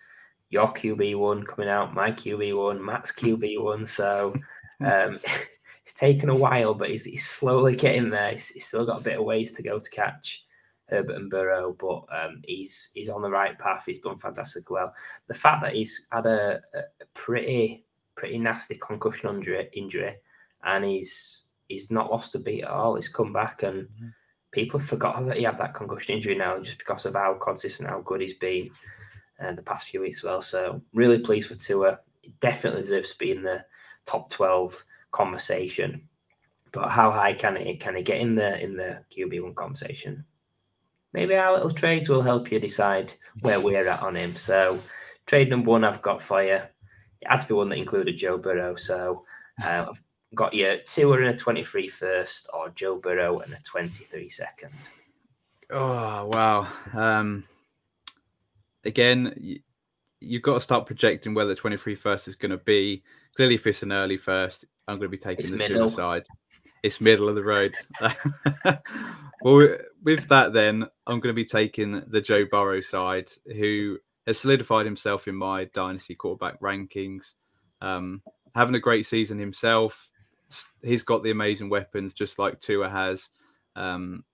[0.50, 3.86] your QB one coming out, my QB one, Matt's QB one.
[3.86, 4.34] So
[4.80, 5.20] um,
[5.82, 8.32] it's taken a while, but he's, he's slowly getting there.
[8.32, 10.44] He's, he's, still got a bit of ways to go to catch
[10.88, 13.84] Herbert and Burrow, but um, he's he's on the right path.
[13.86, 14.94] He's done fantastic well.
[15.26, 20.14] The fact that he's had a, a pretty pretty nasty concussion injury, injury,
[20.62, 22.94] and he's he's not lost a beat at all.
[22.96, 23.84] He's come back and.
[23.84, 24.08] Mm-hmm.
[24.52, 27.90] People have forgotten that he had that concussion injury now just because of how consistent,
[27.90, 28.70] how good he's been
[29.40, 30.42] uh, the past few weeks as well.
[30.42, 32.00] So really pleased for Tua.
[32.40, 33.64] Definitely deserves to be in the
[34.06, 36.08] top twelve conversation.
[36.72, 40.24] But how high can it can he get in the in the QB one conversation?
[41.12, 44.36] Maybe our little trades will help you decide where we're at on him.
[44.36, 44.78] So
[45.24, 46.60] trade number one I've got for you.
[47.20, 48.74] It had to be one that included Joe Burrow.
[48.74, 49.24] So
[49.64, 50.02] uh, I've
[50.34, 54.72] got you Tua and a 23 first or Joe Burrow and a 23 second.
[55.70, 56.68] Oh wow.
[56.92, 57.44] Um
[58.86, 59.58] again, you,
[60.20, 63.02] you've got to start projecting where the 23 first is going to be.
[63.36, 65.88] Clearly, if it's an early first, I'm going to be taking it's the middle.
[65.88, 66.24] side.
[66.82, 67.74] It's middle of the road.
[69.42, 74.38] well, with that, then I'm going to be taking the Joe Burrow side, who has
[74.38, 77.34] solidified himself in my dynasty quarterback rankings.
[77.80, 78.22] Um,
[78.54, 80.10] having a great season himself.
[80.82, 83.28] He's got the amazing weapons, just like Tua has.
[83.74, 84.24] Um,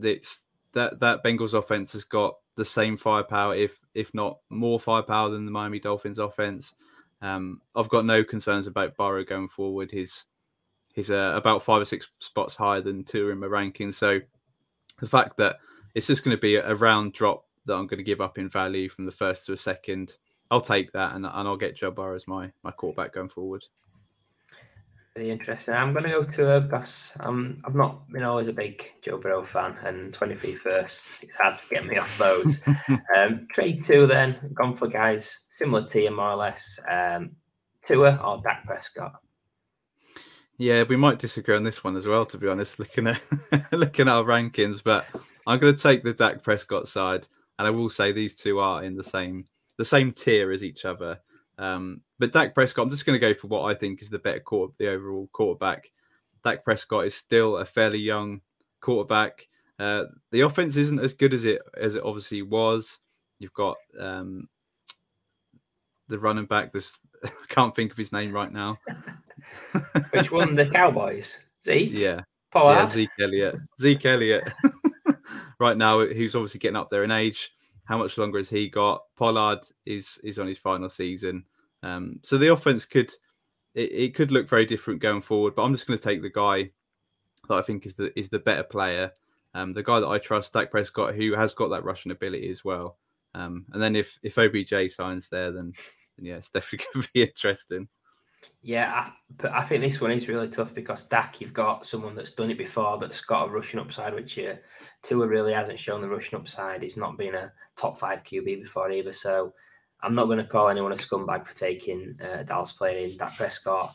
[0.00, 5.30] it's that that Bengals offense has got the same firepower, if if not more firepower
[5.30, 6.74] than the Miami Dolphins offense.
[7.22, 9.90] Um, I've got no concerns about Burrow going forward.
[9.90, 10.26] He's
[10.94, 13.92] he's uh, about five or six spots higher than Tua in my ranking.
[13.92, 14.20] So
[15.00, 15.56] the fact that
[15.94, 18.48] it's just going to be a, round drop that I'm going to give up in
[18.48, 20.16] value from the first to a second,
[20.50, 23.64] I'll take that and, and I'll get Joe Burrow as my my quarterback going forward.
[25.16, 25.72] Very interesting.
[25.72, 29.44] I'm going to go Tua because um, I've not been always a big Joe Burrow
[29.44, 32.60] fan, and 23 firsts, it's hard to get me off those.
[33.16, 36.78] um, trade two, then, gone for guys similar to you, more or less.
[36.86, 37.30] Um,
[37.80, 39.14] Tua or Dak Prescott?
[40.58, 43.22] Yeah, we might disagree on this one as well, to be honest, looking at
[43.72, 44.82] looking at our rankings.
[44.84, 45.06] But
[45.46, 47.26] I'm going to take the Dak Prescott side,
[47.58, 49.46] and I will say these two are in the same
[49.78, 51.20] the same tier as each other.
[51.58, 54.18] Um, but Dak Prescott, I'm just going to go for what I think is the
[54.18, 55.90] better quarter, the overall quarterback.
[56.44, 58.40] Dak Prescott is still a fairly young
[58.80, 59.48] quarterback.
[59.78, 62.98] Uh, the offense isn't as good as it as it obviously was.
[63.38, 64.48] You've got um,
[66.08, 66.72] the running back.
[66.72, 68.78] This I can't think of his name right now.
[70.12, 70.54] Which one?
[70.54, 71.44] The Cowboys.
[71.64, 71.90] Zeke.
[71.92, 72.20] Yeah.
[72.52, 72.74] Pollard.
[72.74, 73.56] Yeah, Zeke Elliott.
[73.80, 74.48] Zeke Elliott.
[75.58, 77.52] right now, who's obviously getting up there in age.
[77.86, 79.04] How much longer has he got?
[79.16, 81.44] Pollard is is on his final season.
[81.82, 83.12] Um, so the offense could
[83.74, 85.54] it, it could look very different going forward.
[85.54, 86.70] But I'm just going to take the guy
[87.48, 89.12] that I think is the is the better player.
[89.54, 92.64] Um, the guy that I trust, Dak Prescott, who has got that rushing ability as
[92.64, 92.98] well.
[93.34, 95.72] Um, and then if if OBJ signs there, then,
[96.16, 97.88] then yeah, it's definitely going to be interesting.
[98.62, 99.10] Yeah,
[99.44, 102.50] I, I think this one is really tough because Dak, you've got someone that's done
[102.50, 104.56] it before that's got a rushing upside, which uh,
[105.02, 106.82] Tua really hasn't shown the rushing upside.
[106.82, 109.12] He's not been a top five QB before either.
[109.12, 109.54] So
[110.02, 113.36] I'm not going to call anyone a scumbag for taking uh, Dallas playing in Dak
[113.36, 113.94] Prescott.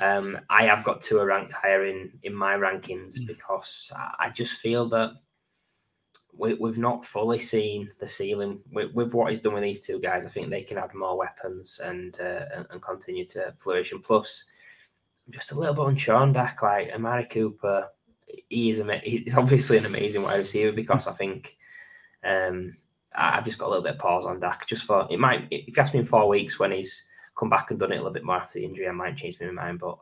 [0.00, 3.26] Um, I have got Tua ranked higher in, in my rankings mm.
[3.26, 5.12] because I, I just feel that
[6.36, 10.00] we, have not fully seen the ceiling with, with, what he's done with these two
[10.00, 10.26] guys.
[10.26, 13.92] I think they can add more weapons and uh, and, continue to flourish.
[13.92, 14.44] And plus,
[15.26, 16.62] I'm just a little bit unsure on Dak.
[16.62, 17.88] Like Amari Cooper,
[18.48, 21.56] he is ama- he's obviously an amazing wide receiver because I think
[22.24, 22.76] um,
[23.14, 24.66] I've just got a little bit of pause on Dak.
[24.66, 27.70] Just for it might if you ask me in four weeks when he's come back
[27.70, 29.80] and done it a little bit more after the injury, I might change my mind.
[29.80, 29.98] But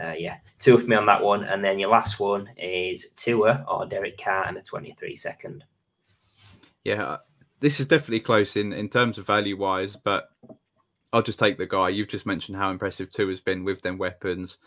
[0.00, 1.44] uh, yeah, Tua for me on that one.
[1.44, 5.64] And then your last one is Tua or Derek Carr and a 23 second.
[6.84, 7.18] Yeah, uh,
[7.60, 10.28] this is definitely close in, in terms of value wise, but
[11.12, 11.88] I'll just take the guy.
[11.88, 14.58] You've just mentioned how impressive Tua has been with them weapons.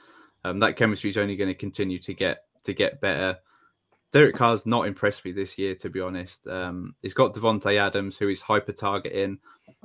[0.43, 3.37] Um, that chemistry is only going to continue to get to get better.
[4.11, 6.45] Derek Carr's not impressed me this year, to be honest.
[6.45, 9.39] Um, he's got Davante Adams, who is hyper targeting.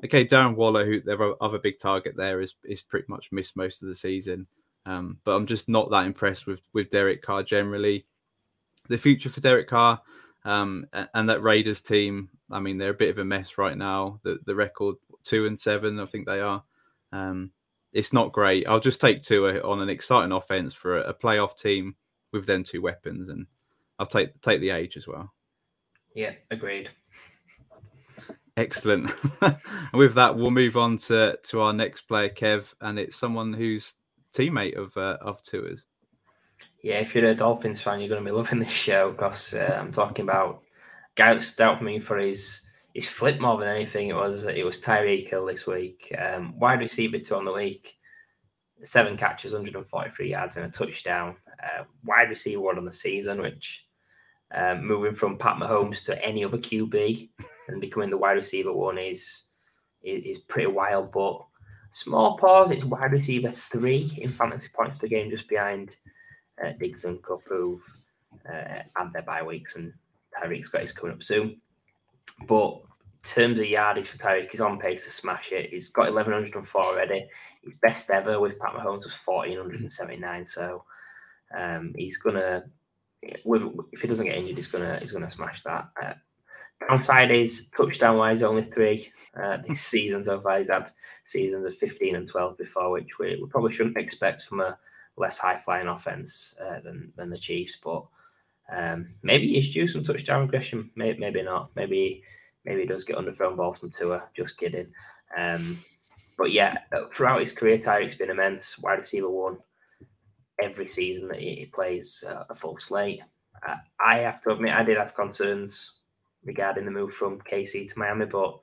[0.05, 3.83] Okay, Darren Waller, who their other big target there, is is pretty much missed most
[3.83, 4.47] of the season.
[4.87, 8.07] Um, but I'm just not that impressed with with Derek Carr generally.
[8.89, 10.01] The future for Derek Carr
[10.45, 14.21] um, and that Raiders team, I mean, they're a bit of a mess right now.
[14.23, 14.95] The the record
[15.25, 16.63] two and seven, I think they are.
[17.13, 17.51] Um,
[17.93, 18.67] it's not great.
[18.69, 21.97] I'll just take Tua on an exciting offense for a, a playoff team
[22.33, 23.47] with them two weapons, and
[23.99, 25.33] I'll take take the age as well.
[26.15, 26.91] Yeah, agreed.
[28.57, 29.11] Excellent.
[29.43, 29.57] and
[29.93, 33.97] with that, we'll move on to to our next player, Kev, and it's someone who's
[34.37, 35.87] teammate of uh, of Tua's.
[36.83, 39.77] Yeah, if you're a Dolphins fan, you're going to be loving this show because uh,
[39.81, 40.63] I'm talking about
[41.15, 42.61] guy that stood out for me for his
[42.95, 44.09] his flip more than anything.
[44.09, 46.15] It was it was Tyreek Hill this week.
[46.19, 47.97] Um, wide receiver two on the week,
[48.83, 51.37] seven catches, 143 yards, and a touchdown.
[51.63, 53.87] Uh, wide receiver one on the season, which
[54.55, 57.31] um, moving from Pat Mahomes to any other QB
[57.69, 59.47] and becoming the wide receiver one is
[60.03, 61.13] is, is pretty wild.
[61.13, 61.39] But
[61.97, 65.97] small pause, it's wide receiver three in fantasy points per game, just behind
[66.63, 67.83] uh, Diggs and Kupp who've
[68.47, 69.95] uh, had their bye weeks, and
[70.37, 71.59] Tyreek's got his coming up soon.
[72.47, 72.83] But
[73.23, 75.71] terms of yardage for Tyreek, he's on pace to smash it.
[75.71, 77.27] He's got 1104 already.
[77.63, 80.45] His best ever with Pat Mahomes was 1479.
[80.45, 80.85] So
[81.57, 82.65] um, he's gonna,
[83.23, 85.89] if he doesn't get injured, he's gonna he's gonna smash that.
[86.01, 86.13] Uh,
[86.89, 89.11] downside is touchdown wise only three
[89.41, 90.59] uh, this season so far.
[90.59, 90.93] He's had
[91.25, 94.79] seasons of 15 and 12 before, which we, we probably shouldn't expect from a
[95.17, 98.07] less high flying offense uh, than than the Chiefs, but
[98.71, 100.91] um, maybe he's due some touchdown regression.
[100.95, 101.71] Maybe, maybe not.
[101.77, 102.23] Maybe
[102.65, 104.25] maybe he does get underthrown balls from Tua.
[104.35, 104.89] Just kidding.
[105.37, 105.79] Um,
[106.37, 106.79] but yeah,
[107.15, 108.79] throughout his career, Tyreek's been immense.
[108.79, 109.59] Wide receiver one
[110.61, 113.21] every season that he, plays uh, a full slate.
[113.67, 115.96] Uh, I have to admit, I did have concerns
[116.47, 118.59] regarding the move from KC to Miami, but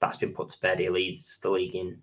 [0.00, 0.78] that's been put to bed.
[0.78, 1.98] He leads the league in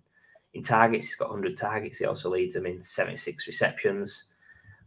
[0.54, 1.06] in targets.
[1.06, 1.98] He's got 100 targets.
[1.98, 4.24] He also leads them in 76 receptions.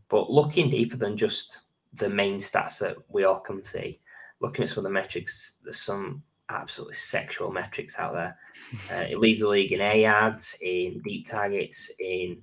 [0.09, 1.61] But looking deeper than just
[1.93, 3.99] the main stats that we all can see,
[4.41, 8.37] looking at some of the metrics, there's some absolutely sexual metrics out there.
[8.91, 12.39] Uh, it leads the league in air yards, in deep targets, in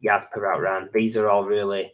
[0.00, 0.88] yards per route run.
[0.92, 1.92] These are all really,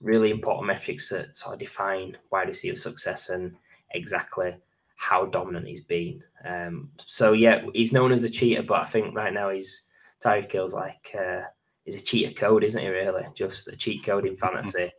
[0.00, 3.56] really important metrics that sort of define wide receiver success and
[3.90, 4.54] exactly
[4.96, 6.22] how dominant he's been.
[6.44, 9.84] Um, so yeah, he's known as a Cheetah, but I think right now he's
[10.22, 11.42] Tyreek Hill's like uh,
[11.86, 12.88] is a cheater code, isn't he?
[12.88, 14.90] Really, just a cheat code in fantasy.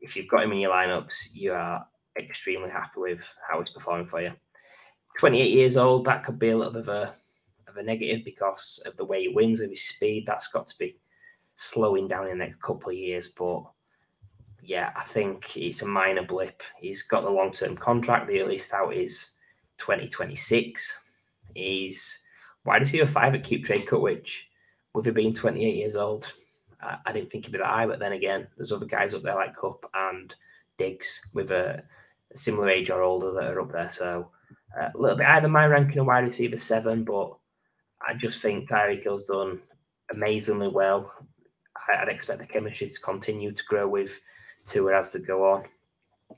[0.00, 1.84] if you've got him in your lineups, you are
[2.18, 4.32] extremely happy with how he's performing for you.
[5.18, 7.14] 28 years old, that could be a little bit of a
[7.68, 10.24] of a negative because of the way he wins with his speed.
[10.26, 10.98] That's got to be
[11.56, 13.28] slowing down in the next couple of years.
[13.28, 13.64] But
[14.62, 16.62] yeah, I think it's a minor blip.
[16.78, 18.28] He's got the long term contract.
[18.28, 19.32] The earliest out is
[19.78, 21.04] 2026.
[21.54, 22.20] He's
[22.64, 24.48] wide receiver five at Keep Trade Cut, which
[24.94, 26.32] with him being 28 years old,
[26.80, 27.86] I, I, didn't think he'd be that high.
[27.86, 30.32] But then again, there's other guys up there like Kupp and
[30.78, 31.82] Diggs with a,
[32.32, 33.90] a similar age or older that are up there.
[33.90, 34.30] So
[34.80, 37.36] uh, a little bit higher than my ranking of wide receiver seven, but
[38.06, 39.60] I just think Tyreek Hill's done
[40.12, 41.12] amazingly well.
[41.88, 44.20] I'd expect the chemistry to continue to grow with
[44.64, 45.64] Tua as to go on.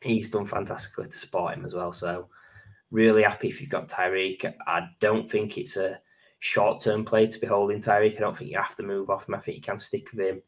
[0.03, 1.93] He's done fantastically to support him as well.
[1.93, 2.29] So
[2.91, 4.53] really happy if you've got Tyreek.
[4.67, 6.01] I don't think it's a
[6.39, 8.17] short term play to be holding Tyreek.
[8.17, 9.35] I don't think you have to move off him.
[9.35, 10.43] I think you can stick with him.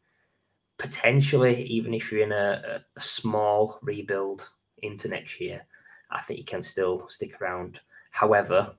[0.78, 5.64] Potentially, even if you're in a, a small rebuild into next year,
[6.10, 7.80] I think you can still stick around.
[8.10, 8.74] However,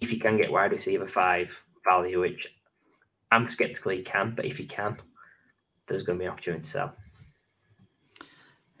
[0.00, 1.56] if you can get wide receiver five
[1.88, 2.52] value, which
[3.30, 4.98] I'm skeptical he can, but if he can,
[5.86, 6.96] there's going to be an opportunity to sell.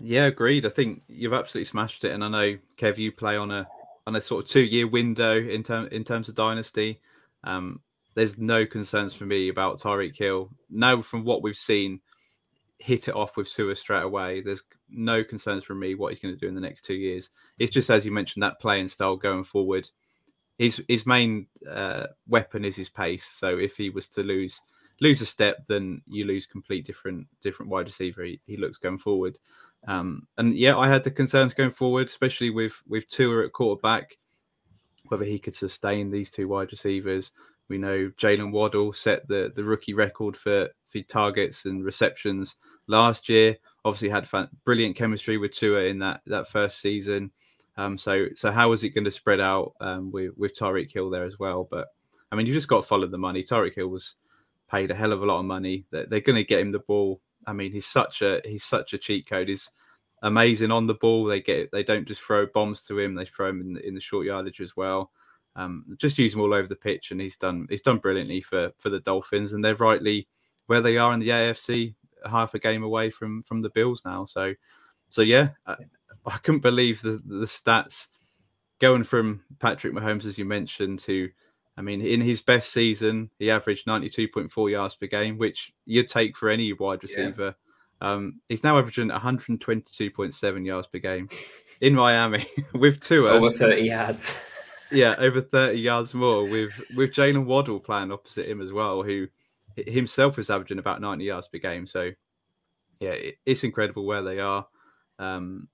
[0.04, 0.66] Yeah, agreed.
[0.66, 3.68] I think you've absolutely smashed it, and I know Kev, you play on a
[4.08, 7.00] on a sort of two year window in term in terms of dynasty.
[7.44, 7.80] Um,
[8.14, 10.50] there's no concerns for me about Tyreek Hill.
[10.68, 12.00] Now, from what we've seen,
[12.78, 14.40] hit it off with Tua straight away.
[14.40, 17.30] There's no concerns for me what he's going to do in the next two years.
[17.60, 19.88] It's just as you mentioned that playing style going forward.
[20.58, 23.24] His his main uh, weapon is his pace.
[23.24, 24.60] So if he was to lose
[25.00, 28.24] lose a step, then you lose complete different different wide receiver.
[28.24, 29.38] He, he looks going forward.
[29.88, 34.16] Um, and yeah, I had the concerns going forward, especially with with Tua at quarterback,
[35.08, 37.32] whether he could sustain these two wide receivers.
[37.68, 43.28] We know Jaylen Waddle set the the rookie record for for targets and receptions last
[43.28, 43.56] year.
[43.84, 47.30] Obviously, had fun, brilliant chemistry with Tua in that that first season.
[47.76, 51.10] Um, so so how is it going to spread out um, with with Tyreek Hill
[51.10, 51.66] there as well?
[51.68, 51.88] But
[52.30, 53.42] I mean, you just got to follow the money.
[53.42, 54.14] Tyreek Hill was
[54.70, 55.84] paid a hell of a lot of money.
[55.90, 58.92] They're, they're going to get him the ball I mean, he's such a he's such
[58.92, 59.48] a cheat code.
[59.48, 59.70] He's
[60.22, 61.24] amazing on the ball.
[61.24, 64.00] They get they don't just throw bombs to him; they throw him in, in the
[64.00, 65.10] short yardage as well.
[65.54, 68.70] Um, just use him all over the pitch, and he's done he's done brilliantly for
[68.78, 70.28] for the Dolphins, and they're rightly
[70.66, 71.94] where they are in the AFC,
[72.28, 74.24] half a game away from from the Bills now.
[74.24, 74.54] So,
[75.10, 75.76] so yeah, I,
[76.26, 78.08] I couldn't believe the the stats
[78.78, 81.28] going from Patrick Mahomes, as you mentioned, to
[81.76, 86.36] I mean, in his best season, he averaged 92.4 yards per game, which you'd take
[86.36, 87.54] for any wide receiver.
[88.02, 88.12] Yeah.
[88.12, 91.28] Um, he's now averaging 122.7 yards per game
[91.80, 94.36] in Miami with two over 30 yards.
[94.92, 99.28] yeah, over 30 yards more with with Jaylen Waddle playing opposite him as well, who
[99.76, 101.86] himself is averaging about 90 yards per game.
[101.86, 102.10] So,
[103.00, 103.14] yeah,
[103.46, 104.66] it's incredible where they are.
[105.18, 105.68] Um,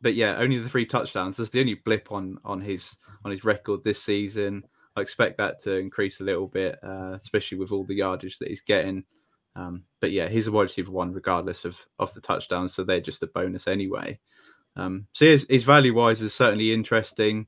[0.00, 1.36] but yeah, only the three touchdowns.
[1.36, 4.64] That's the only blip on on his on his record this season.
[4.98, 8.48] I expect that to increase a little bit, uh, especially with all the yardage that
[8.48, 9.04] he's getting.
[9.56, 13.00] Um, but yeah, he's a wide receiver one regardless of of the touchdowns, so they're
[13.00, 14.18] just a bonus anyway.
[14.76, 17.46] Um, so his, his value wise is certainly interesting.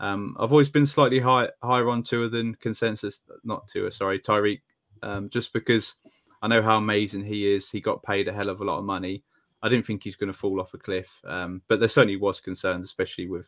[0.00, 4.62] Um, I've always been slightly high, higher on Tua than consensus, not Tua, sorry, Tyreek,
[5.02, 5.94] um, just because
[6.42, 7.70] I know how amazing he is.
[7.70, 9.22] He got paid a hell of a lot of money.
[9.62, 12.40] I didn't think he's going to fall off a cliff, um, but there certainly was
[12.40, 13.46] concerns, especially with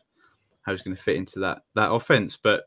[0.62, 2.36] how he's going to fit into that that offense.
[2.36, 2.64] But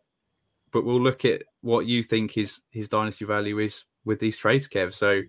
[0.71, 4.67] but we'll look at what you think his his dynasty value is with these trades,
[4.67, 4.93] Kev.
[4.93, 5.21] So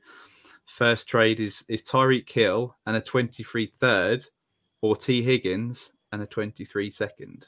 [0.66, 4.24] first trade is is Tyreek Hill and a 23 third,
[4.83, 7.46] or Tee Higgins and a 23 second.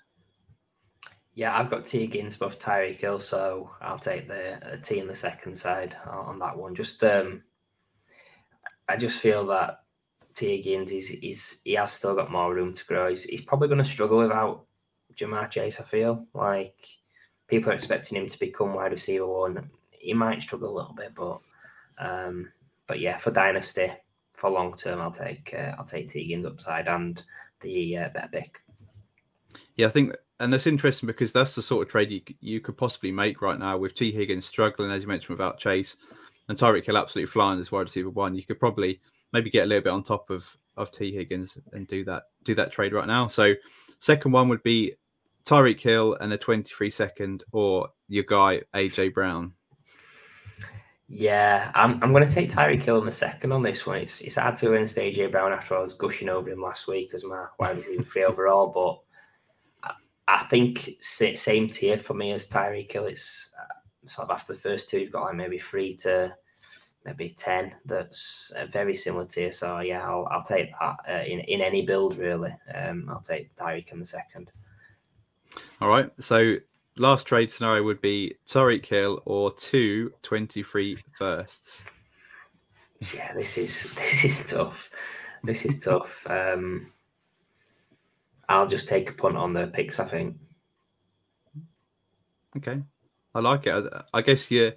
[1.34, 5.16] Yeah, I've got Tee Higgins above Tyreek Hill, so I'll take the, Tee in the
[5.16, 6.74] second side on that one.
[6.74, 7.42] Just um,
[8.88, 9.82] I just feel that
[10.34, 13.08] Tee Higgins is is he has still got more room to grow.
[13.08, 14.66] He's, he's probably going to struggle without
[15.14, 15.80] Ja'Marr Chase.
[15.80, 16.76] I feel like
[17.50, 19.68] people are expecting him to become wide receiver one.
[19.90, 21.40] He might struggle a little bit, but
[21.98, 22.50] um,
[22.86, 23.92] but yeah, for dynasty,
[24.32, 27.22] for long term, I'll take uh, I'll take Tegan's upside and
[27.60, 28.62] the uh, better pick.
[29.76, 32.78] Yeah, I think, and that's interesting because that's the sort of trade you you could
[32.78, 35.96] possibly make right now with Tee Higgins struggling, as you mentioned, without Chase,
[36.48, 38.34] and Tyreek Hill absolutely flying as wide receiver one.
[38.34, 39.00] You could probably
[39.32, 42.54] maybe get a little bit on top of of Tee Higgins and do that do
[42.54, 43.26] that trade right now.
[43.26, 43.54] So
[43.98, 44.94] second one would be
[45.50, 49.52] Tyreek Hill and a 23 second, or your guy AJ Brown?
[51.08, 53.98] Yeah, I'm, I'm going to take Tyreek Hill in the second on this one.
[53.98, 57.14] It's it's hard to against AJ Brown after I was gushing over him last week
[57.14, 59.90] as my wide receiver free overall, but
[60.28, 63.06] I, I think same tier for me as Tyreek Hill.
[63.06, 66.32] It's uh, sort of after the first two, you've got like maybe three to
[67.04, 69.50] maybe 10 that's a very similar tier.
[69.50, 72.54] So yeah, I'll, I'll take that uh, in, in any build really.
[72.72, 74.52] Um, I'll take Tyreek in the second.
[75.80, 76.10] All right.
[76.18, 76.56] So
[76.96, 81.84] last trade scenario would be Tyreek Hill or two 23 firsts.
[83.14, 84.90] Yeah, this is this is tough.
[85.42, 86.26] this is tough.
[86.28, 86.92] Um,
[88.48, 89.98] I'll just take a punt on the picks.
[89.98, 90.36] I think.
[92.56, 92.82] Okay,
[93.34, 93.74] I like it.
[93.74, 94.72] I, I guess you're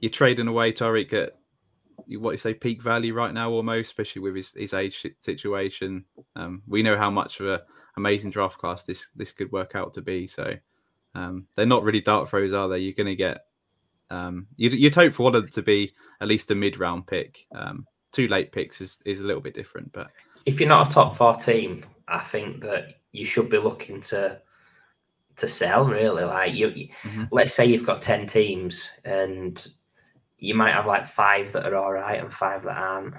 [0.00, 1.36] you're trading away Tyreek at
[2.06, 6.04] what you say peak value right now, almost, especially with his, his age situation.
[6.36, 7.62] Um, we know how much of a
[7.96, 10.26] amazing draft class this this could work out to be.
[10.26, 10.54] So
[11.14, 12.78] um, they're not really dart throws, are they?
[12.78, 13.46] You're going to get
[14.10, 15.90] um, you'd, you'd hope for one of them to be
[16.20, 17.46] at least a mid round pick.
[17.54, 20.10] Um, two late picks is, is a little bit different, but
[20.46, 24.40] if you're not a top four team, I think that you should be looking to
[25.36, 27.24] to sell really like you mm-hmm.
[27.32, 29.66] let's say you've got 10 teams and
[30.38, 33.14] you might have like five that are all right and five that aren't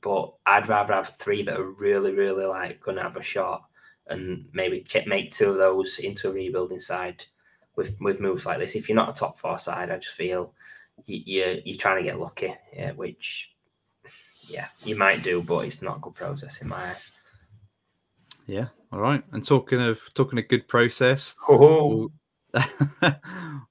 [0.00, 3.62] but i'd rather have three that are really really like gonna have a shot
[4.10, 7.24] and maybe make two of those into a rebuilding side
[7.76, 10.52] with with moves like this if you're not a top four side i just feel
[11.06, 13.54] you, you're you're trying to get lucky yeah, which
[14.48, 17.20] yeah you might do but it's not a good process in my eyes
[18.50, 18.66] yeah.
[18.92, 19.22] All right.
[19.32, 22.10] And talking of talking a good process, oh.
[22.52, 22.62] we'll,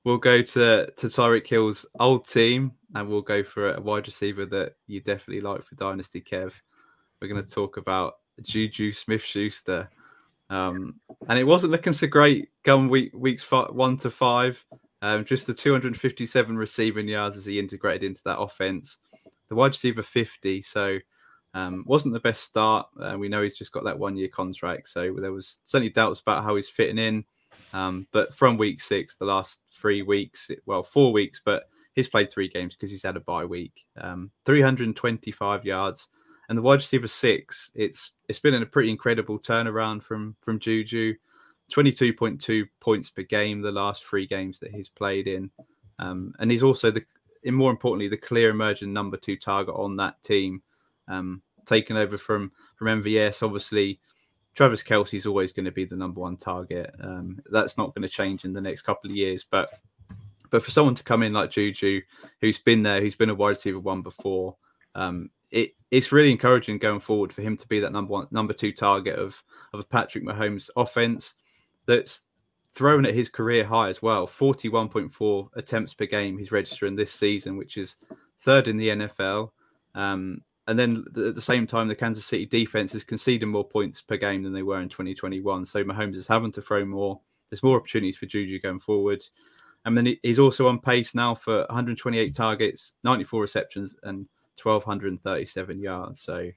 [0.05, 4.45] we'll go to to Tyreek Hill's old team, and we'll go for a wide receiver
[4.45, 6.53] that you definitely like for Dynasty, Kev.
[7.21, 9.89] We're going to talk about Juju Smith Schuster.
[10.49, 10.95] Um,
[11.27, 14.63] and it wasn't looking so great going week weeks five, one to five.
[15.01, 18.97] Um, just the 257 receiving yards as he integrated into that offense.
[19.47, 20.61] The wide receiver 50.
[20.63, 20.99] So
[21.53, 22.87] um, wasn't the best start.
[22.99, 26.19] Uh, we know he's just got that one year contract, so there was certainly doubts
[26.19, 27.25] about how he's fitting in.
[27.73, 32.31] Um, but from week six, the last three weeks, well, four weeks, but he's played
[32.31, 33.85] three games because he's had a bye week.
[33.97, 36.07] Um, 325 yards,
[36.49, 37.71] and the wide receiver six.
[37.75, 41.15] It's it's been a pretty incredible turnaround from from Juju.
[41.71, 45.51] 22.2 points per game the last three games that he's played in,
[45.99, 47.05] um, and he's also the,
[47.45, 50.63] and more importantly, the clear emerging number two target on that team
[51.07, 53.43] um, taken over from from MVS.
[53.43, 53.99] Obviously,
[54.55, 56.93] Travis Kelce is always going to be the number one target.
[57.01, 59.45] Um, that's not going to change in the next couple of years.
[59.49, 59.69] But
[60.49, 62.01] but for someone to come in like Juju,
[62.41, 64.55] who's been there, who's been a wide receiver one before,
[64.95, 65.29] um,
[65.91, 69.15] it's really encouraging going forward for him to be that number one, number two target
[69.17, 69.41] of
[69.73, 71.35] of Patrick Mahomes' offense.
[71.85, 72.27] That's
[72.71, 74.27] thrown at his career high as well.
[74.27, 77.97] Forty one point four attempts per game he's registering this season, which is
[78.39, 79.51] third in the NFL.
[79.95, 84.03] Um, and then at the same time, the Kansas City defense is conceding more points
[84.03, 85.65] per game than they were in 2021.
[85.65, 87.19] So Mahomes is having to throw more.
[87.49, 89.23] There's more opportunities for Juju going forward.
[89.85, 94.27] And then he's also on pace now for 128 targets, 94 receptions, and
[94.63, 96.21] 1,237 yards.
[96.21, 96.49] So,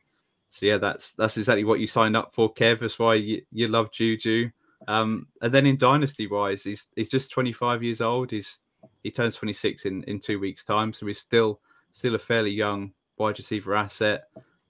[0.50, 2.80] so yeah, that's that's exactly what you signed up for, Kev.
[2.80, 4.50] That's why you, you love Juju.
[4.88, 8.30] Um, and then in dynasty wise, he's he's just 25 years old.
[8.30, 8.59] He's
[9.03, 11.61] he turns 26 in in two weeks' time, so he's still
[11.92, 14.24] still a fairly young wide receiver asset.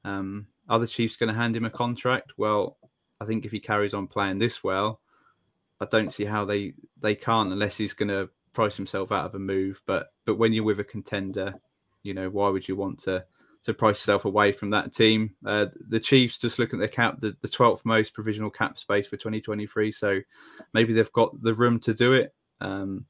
[0.04, 2.32] Um, are the Chiefs going to hand him a contract?
[2.36, 2.76] Well,
[3.20, 5.00] I think if he carries on playing this well,
[5.80, 9.34] I don't see how they they can't unless he's going to price himself out of
[9.34, 9.80] a move.
[9.86, 11.54] But but when you're with a contender,
[12.02, 13.24] you know why would you want to
[13.64, 15.34] to price yourself away from that team?
[15.46, 19.06] Uh, the Chiefs just look at their cap, the, the 12th most provisional cap space
[19.06, 19.92] for 2023.
[19.92, 20.18] So
[20.74, 22.34] maybe they've got the room to do it.
[22.60, 23.06] Um,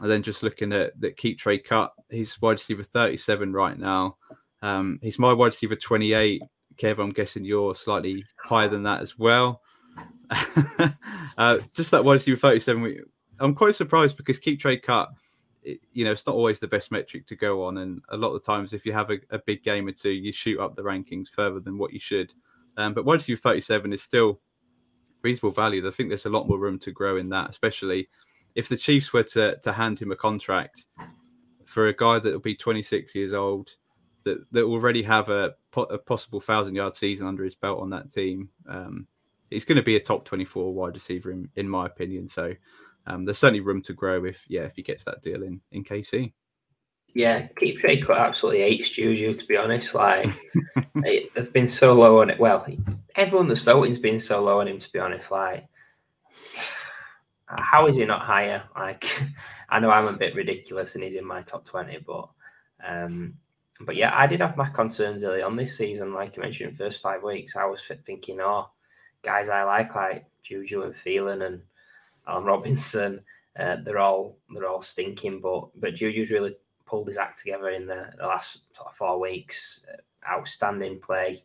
[0.00, 4.16] and then just looking at that keep trade cut, he's wide receiver 37 right now.
[4.62, 6.42] Um, he's my wide receiver 28.
[6.76, 9.60] Kev, I'm guessing you're slightly higher than that as well.
[10.30, 13.04] uh, just that wide receiver 37.
[13.40, 15.08] I'm quite surprised because keep trade cut,
[15.62, 17.78] it, you know, it's not always the best metric to go on.
[17.78, 20.32] And a lot of times, if you have a, a big game or two, you
[20.32, 22.32] shoot up the rankings further than what you should.
[22.76, 24.40] Um, but wide receiver 37 is still
[25.22, 25.86] reasonable value.
[25.86, 28.08] I think there's a lot more room to grow in that, especially
[28.54, 30.86] if the Chiefs were to, to hand him a contract
[31.66, 33.70] for a guy that will be 26 years old
[34.24, 38.10] that that already have a, a possible thousand yard season under his belt on that
[38.10, 38.48] team.
[38.68, 39.06] Um,
[39.50, 42.28] he's going to be a top 24 wide receiver in, in my opinion.
[42.28, 42.52] So
[43.06, 45.84] um, there's certainly room to grow if yeah if he gets that deal in in
[45.84, 46.32] KC.
[47.12, 49.94] Yeah, keep trade cut absolutely hates Juju to be honest.
[49.94, 50.28] Like
[50.94, 52.38] they've been so low on it.
[52.38, 52.66] Well,
[53.16, 55.30] everyone that's voting's been so low on him to be honest.
[55.30, 55.66] Like
[57.58, 58.62] how is he not higher?
[58.76, 59.06] Like
[59.68, 62.28] I know I'm a bit ridiculous and he's in my top 20, but
[62.86, 63.34] um,
[63.80, 66.14] but yeah, I did have my concerns early on this season.
[66.14, 68.70] Like you mentioned, first five weeks, I was thinking, oh,
[69.22, 71.62] guys I like, like Juju and Thielen and
[72.30, 73.20] Allen Robinson,
[73.58, 75.40] uh, they're all they're all stinking.
[75.40, 76.56] But but Juju's really
[76.86, 79.84] pulled his act together in the, the last sort of four weeks.
[79.92, 79.96] Uh,
[80.28, 81.42] outstanding play.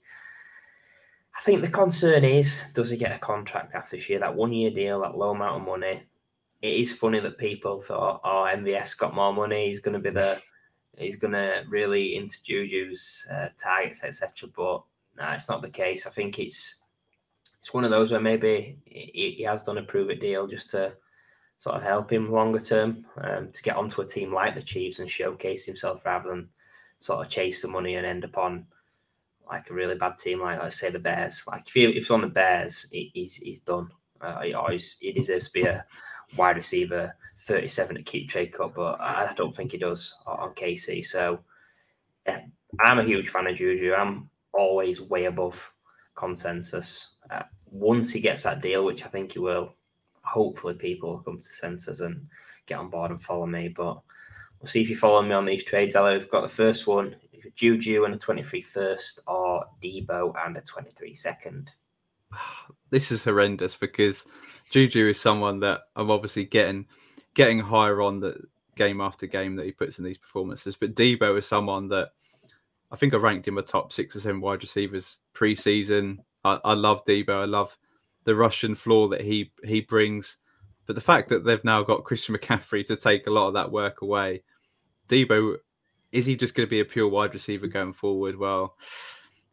[1.38, 4.20] I think the concern is, does he get a contract after this year?
[4.20, 6.04] That one year deal, that low amount of money.
[6.62, 9.68] It is funny that people thought, oh, MVS got more money.
[9.68, 10.42] He's going to be the
[10.98, 14.50] he's going to really into Juju's uh, targets, etc.
[14.56, 14.84] But
[15.18, 16.08] nah, it's not the case.
[16.08, 16.82] I think it's
[17.66, 20.70] it's one of those where maybe he, he has done a prove it deal just
[20.70, 20.94] to
[21.58, 25.00] sort of help him longer term um, to get onto a team like the Chiefs
[25.00, 26.48] and showcase himself rather than
[27.00, 28.68] sort of chase the money and end up on
[29.50, 31.42] like a really bad team like let's say the Bears.
[31.48, 33.90] Like if he, if he's on the Bears, he, he's he's done.
[34.22, 35.84] Uh, he, always, he deserves to be a
[36.38, 37.16] wide receiver
[37.48, 41.04] 37 at keep trade cut, but I don't think he does on KC.
[41.04, 41.40] So
[42.28, 42.42] yeah,
[42.82, 43.96] I'm a huge fan of Juju.
[43.96, 45.72] I'm always way above
[46.14, 47.16] consensus.
[47.30, 47.42] Uh,
[47.76, 49.76] once he gets that deal, which I think he will,
[50.24, 52.28] hopefully people will come to senses and
[52.66, 53.70] get on board and follow me.
[53.70, 54.00] But
[54.60, 55.96] we'll see if you follow me on these trades.
[55.96, 57.16] Ella, we've got the first one,
[57.56, 61.70] Juju and a 23 first, or Deebo and a 23 second.
[62.92, 64.26] This is horrendous because
[64.70, 66.86] Juju is someone that I'm obviously getting
[67.34, 68.40] getting higher on the
[68.76, 70.76] game after game that he puts in these performances.
[70.76, 72.10] But Deebo is someone that
[72.92, 76.20] I think I ranked him a top six or seven wide receivers preseason.
[76.46, 77.42] I, I love Deebo.
[77.42, 77.78] I love
[78.24, 80.38] the rushing floor that he he brings.
[80.86, 83.72] But the fact that they've now got Christian McCaffrey to take a lot of that
[83.72, 84.44] work away,
[85.10, 85.58] Deebo,
[86.12, 88.38] is he just going to be a pure wide receiver going forward?
[88.38, 88.78] Well,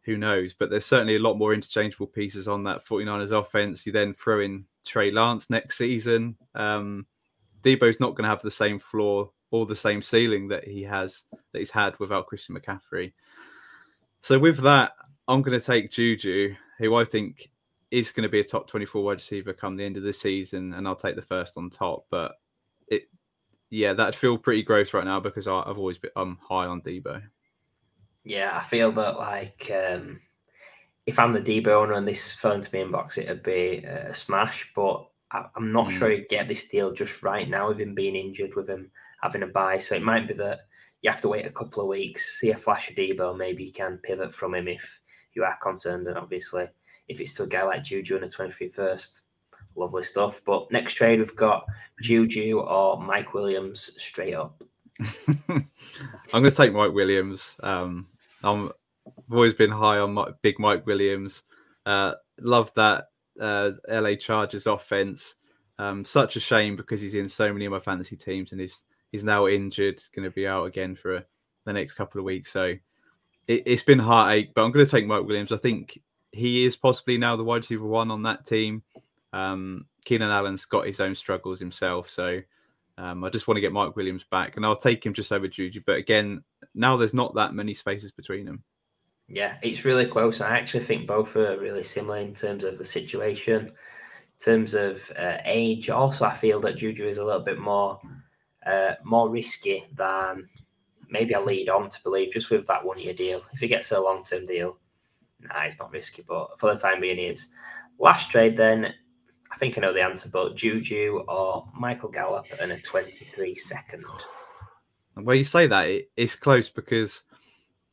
[0.03, 0.53] who knows?
[0.53, 3.87] But there's certainly a lot more interchangeable pieces on that 49ers offense.
[3.87, 6.37] You then throw in Trey Lance next season.
[6.55, 7.07] Um,
[7.63, 11.25] Deebo's not going to have the same floor or the same ceiling that he has
[11.53, 13.13] that he's had without Christian McCaffrey.
[14.21, 14.93] So with that,
[15.29, 17.51] I'm going to take Juju, who I think
[17.91, 20.73] is going to be a top 24 wide receiver come the end of the season,
[20.73, 22.07] and I'll take the first on top.
[22.11, 22.33] But
[22.89, 23.09] it,
[23.71, 26.81] yeah, that'd feel pretty gross right now because I, have always been I'm high on
[26.81, 27.23] Deebo.
[28.25, 30.21] Yeah, I feel that like um,
[31.07, 34.73] if I'm the Deebo owner and this fell into my inbox, it'd be a smash.
[34.75, 35.99] But I, am not mm.
[35.99, 38.91] sure he'd get this deal just right now with him being injured, with him
[39.23, 39.79] having a bye.
[39.79, 40.61] So it might be that
[41.03, 43.73] you have to wait a couple of weeks, see a flash of Deebo, maybe you
[43.73, 45.01] can pivot from him if
[45.35, 46.07] you are concerned.
[46.07, 46.67] And obviously,
[47.09, 49.23] if it's to a guy like Juju in the 23 first,
[49.77, 50.43] lovely stuff.
[50.45, 51.67] But next trade, we've got
[52.01, 54.63] Juju or Mike Williams straight up.
[55.49, 55.69] I'm
[56.33, 57.57] going to take Mike Williams.
[57.63, 58.09] Um,
[58.45, 58.71] I'm,
[59.07, 61.43] I've always been high on my, big Mike Williams.
[61.87, 63.07] Uh, love that
[63.41, 65.37] uh, LA Chargers offense.
[65.79, 68.85] Um, such a shame because he's in so many of my fantasy teams and he's
[69.11, 71.25] he's now injured, going to be out again for
[71.65, 72.53] the next couple of weeks.
[72.53, 72.75] So
[73.47, 75.53] it, has been heartache, but I'm going to take Mike Williams.
[75.53, 76.01] I think
[76.33, 78.83] he is possibly now the wide receiver one on that team.
[79.33, 82.41] Um, Keenan Allen's got his own struggles himself, so
[82.99, 85.49] um, I just want to get Mike Williams back, and I'll take him just over
[85.49, 85.83] Juju.
[85.87, 86.43] But again,
[86.75, 88.63] now there's not that many spaces between them.
[89.29, 90.41] Yeah, it's really close.
[90.41, 93.73] I actually think both are really similar in terms of the situation, in
[94.45, 95.89] terms of uh, age.
[95.89, 98.01] Also, I feel that Juju is a little bit more
[98.67, 100.49] uh, more risky than
[101.13, 103.43] maybe I lead on to believe just with that one year deal.
[103.53, 104.79] If he gets a long term deal,
[105.41, 107.51] nah, it's not risky, but for the time being, he is.
[107.99, 108.93] Last trade, then,
[109.53, 114.05] I think I know the answer, but Juju or Michael Gallup and a 23 second.
[115.17, 117.23] Well, you say that, it, it's close because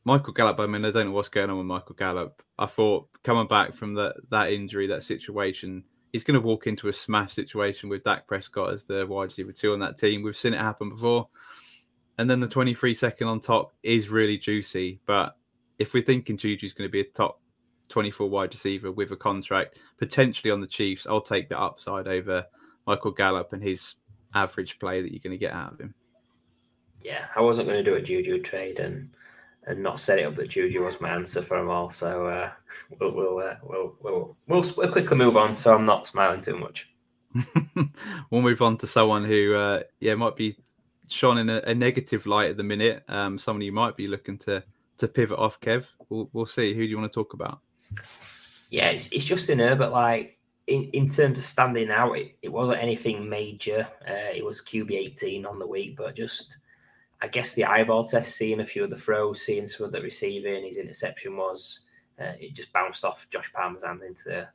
[0.04, 2.42] Michael Gallup, I mean, I don't know what's going on with Michael Gallup.
[2.58, 6.88] I thought coming back from that, that injury, that situation, he's going to walk into
[6.88, 10.22] a smash situation with Dak Prescott as the wide receiver two on that team.
[10.22, 11.28] We've seen it happen before.
[12.20, 15.00] And then the 23 second on top is really juicy.
[15.06, 15.38] But
[15.78, 17.40] if we're thinking Juju's going to be a top
[17.88, 22.44] 24 wide receiver with a contract potentially on the Chiefs, I'll take the upside over
[22.86, 23.94] Michael Gallup and his
[24.34, 25.94] average play that you're going to get out of him.
[27.00, 29.08] Yeah, I wasn't going to do a Juju trade, and
[29.66, 31.88] and not set it up that Juju was my answer for them all.
[31.88, 32.50] So uh,
[32.98, 35.56] we'll we'll, uh, we'll, we'll we'll we'll quickly move on.
[35.56, 36.90] So I'm not smiling too much.
[38.30, 40.56] we'll move on to someone who, uh, yeah, might be
[41.10, 43.02] shone in a, a, negative light at the minute.
[43.08, 44.62] Um, someone you might be looking to
[44.98, 45.60] to pivot off.
[45.60, 46.74] Kev, we'll we'll see.
[46.74, 47.60] Who do you want to talk about?
[48.70, 49.90] Yeah, it's it's Justin Herbert.
[49.90, 53.86] Like in, in terms of standing out, it, it wasn't anything major.
[54.08, 56.58] Uh, it was QB 18 on the week, but just
[57.20, 60.00] I guess the eyeball test, seeing a few of the throws, seeing some of the
[60.00, 61.80] receiving, his interception was
[62.20, 64.48] uh, it just bounced off Josh Palmer's hand into the,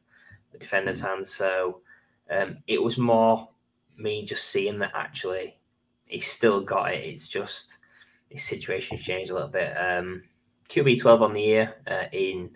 [0.51, 1.08] the defender's mm.
[1.08, 1.34] hands.
[1.34, 1.82] So
[2.30, 3.49] um, it was more
[3.97, 5.58] me just seeing that actually
[6.08, 7.03] he's still got it.
[7.06, 7.78] It's just
[8.30, 9.74] his situation's changed a little bit.
[9.78, 10.24] Um,
[10.70, 12.56] QB 12 on the year uh, in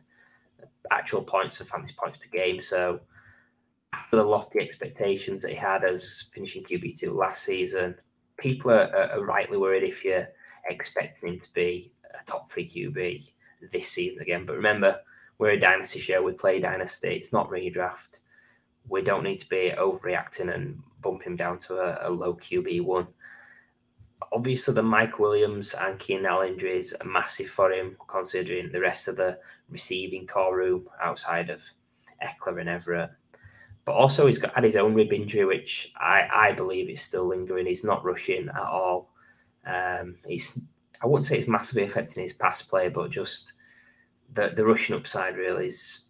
[0.92, 2.62] actual points of fantasy points per game.
[2.62, 3.02] So
[3.94, 7.96] after the lofty expectations that he had as finishing QB2 last season,
[8.38, 10.28] people are, are, rightly worried if you're
[10.70, 13.32] expecting him to be a top three QB
[13.72, 14.44] this season again.
[14.46, 15.00] But remember,
[15.38, 16.22] we're a dynasty show.
[16.22, 17.10] We play dynasty.
[17.10, 18.20] It's not redraft.
[18.88, 22.82] We don't need to be overreacting and bump him down to a, a low QB
[22.82, 23.08] one.
[24.32, 29.16] Obviously the Mike Williams and Keenan injuries are massive for him, considering the rest of
[29.16, 29.40] the
[29.70, 31.64] receiving corps room outside of
[32.24, 33.12] Ekeler and Everett.
[33.86, 37.28] But also he's got had his own rib injury, which I, I believe is still
[37.28, 37.66] lingering.
[37.66, 39.12] He's not rushing at all.
[39.66, 40.66] Um, he's
[41.02, 43.54] I wouldn't say it's massively affecting his pass play, but just
[44.34, 46.10] the the rushing upside really is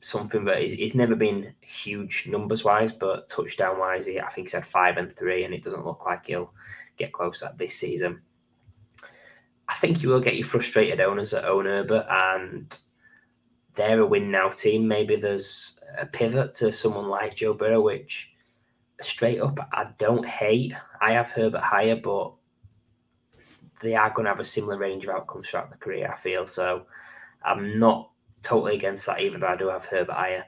[0.00, 4.46] something that he's, he's never been huge numbers wise, but touchdown wise, he, I think
[4.46, 6.52] he's had five and three, and it doesn't look like he'll
[6.96, 8.22] get close at this season.
[9.68, 12.76] I think you will get your frustrated owners at own Herbert, and
[13.74, 14.86] they're a win now team.
[14.86, 18.32] Maybe there's a pivot to someone like Joe Burrow, which
[19.00, 20.74] straight up I don't hate.
[21.00, 22.32] I have Herbert higher, but
[23.82, 26.10] they are going to have a similar range of outcomes throughout the career.
[26.10, 26.86] I feel so.
[27.44, 28.10] I'm not
[28.42, 30.44] totally against that, even though I do have Herbert higher.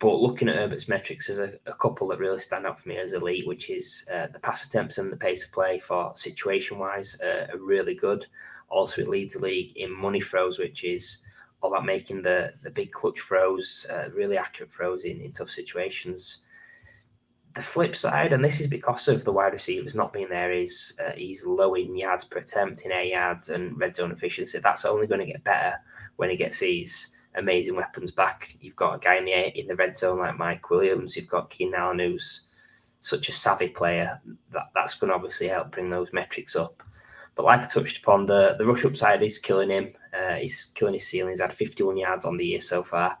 [0.00, 2.98] But looking at Herbert's metrics, there's a, a couple that really stand out for me
[2.98, 6.78] as elite, which is uh, the pass attempts and the pace of play for situation
[6.78, 8.26] wise uh, are really good.
[8.68, 11.18] Also, it leads the league in money throws, which is
[11.60, 15.50] all about making the the big clutch throws, uh, really accurate throws in, in tough
[15.50, 16.44] situations.
[17.54, 20.96] The flip side, and this is because of the wide receivers not being there, is
[21.04, 24.60] uh, he's low in yards per attempt, in air yards, and red zone efficiency.
[24.60, 25.80] That's only going to get better
[26.16, 28.54] when he gets these amazing weapons back.
[28.60, 31.16] You've got a guy in the in the red zone like Mike Williams.
[31.16, 32.42] You've got Keenan Allen, who's
[33.00, 34.20] such a savvy player.
[34.52, 36.82] That that's going to obviously help bring those metrics up.
[37.34, 39.92] But like I touched upon, the the rush upside is killing him.
[40.12, 41.30] Uh, he's killing his ceiling.
[41.30, 43.18] He's had 51 yards on the year so far.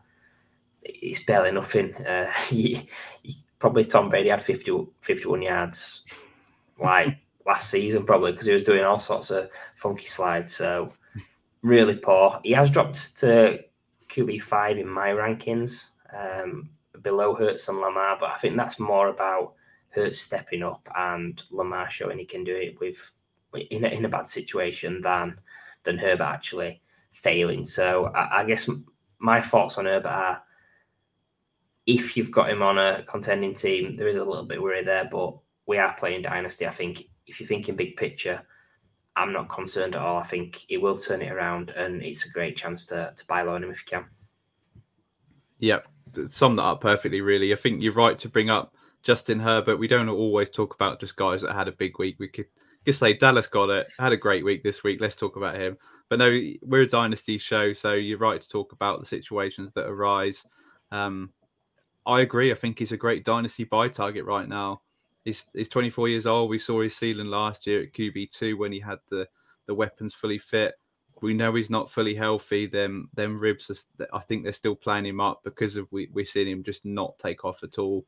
[0.82, 1.94] It's barely nothing.
[1.94, 2.88] Uh, he,
[3.22, 6.04] he, probably Tom Brady had 50, 51 yards
[6.80, 10.54] like last season, probably because he was doing all sorts of funky slides.
[10.54, 10.92] So
[11.62, 12.40] really poor.
[12.42, 13.60] He has dropped to
[14.08, 16.70] QB five in my rankings, um,
[17.02, 19.54] below Hurts and Lamar, but I think that's more about
[19.90, 23.10] Hurts stepping up and Lamar showing he can do it with
[23.70, 25.40] in a, in a bad situation than
[25.84, 27.64] than Herbert actually failing.
[27.64, 28.68] So I, I guess
[29.18, 30.42] my thoughts on Herbert are
[31.86, 35.08] if you've got him on a contending team, there is a little bit worry there,
[35.10, 36.66] but we are playing dynasty.
[36.66, 38.42] I think if you're thinking big picture,
[39.18, 40.18] I'm not concerned at all.
[40.18, 43.42] I think he will turn it around, and it's a great chance to to buy
[43.42, 44.04] low on him if you can.
[45.58, 45.88] Yep,
[46.28, 47.20] sum that up perfectly.
[47.20, 49.78] Really, I think you're right to bring up Justin Herbert.
[49.78, 52.16] We don't always talk about just guys that had a big week.
[52.20, 52.46] We could
[52.86, 55.00] just say Dallas Goedert, had a great week this week.
[55.00, 55.76] Let's talk about him.
[56.08, 59.88] But no, we're a dynasty show, so you're right to talk about the situations that
[59.88, 60.46] arise.
[60.92, 61.32] Um,
[62.06, 62.52] I agree.
[62.52, 64.80] I think he's a great dynasty buy target right now.
[65.28, 66.48] He's, he's 24 years old.
[66.48, 69.28] We saw his ceiling last year at QB2 when he had the,
[69.66, 70.74] the weapons fully fit.
[71.20, 72.66] We know he's not fully healthy.
[72.66, 73.70] Them them ribs,
[74.00, 76.84] are, I think they're still playing him up because of we we're seeing him just
[76.84, 78.06] not take off at all.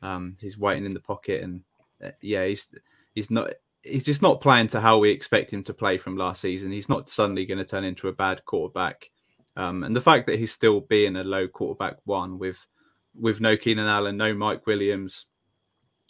[0.00, 1.60] Um, he's waiting in the pocket, and
[2.02, 2.74] uh, yeah, he's
[3.14, 3.50] he's not
[3.82, 6.72] he's just not playing to how we expect him to play from last season.
[6.72, 9.10] He's not suddenly going to turn into a bad quarterback.
[9.56, 12.66] Um, and the fact that he's still being a low quarterback one with
[13.14, 15.26] with no Keenan Allen, no Mike Williams,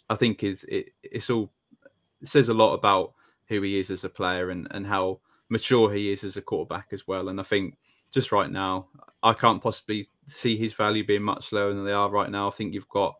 [0.09, 1.51] I think is it, it's all
[2.23, 3.13] says a lot about
[3.47, 6.87] who he is as a player and and how mature he is as a quarterback
[6.91, 7.29] as well.
[7.29, 7.77] And I think
[8.11, 8.87] just right now,
[9.23, 12.47] I can't possibly see his value being much lower than they are right now.
[12.47, 13.15] I think you've got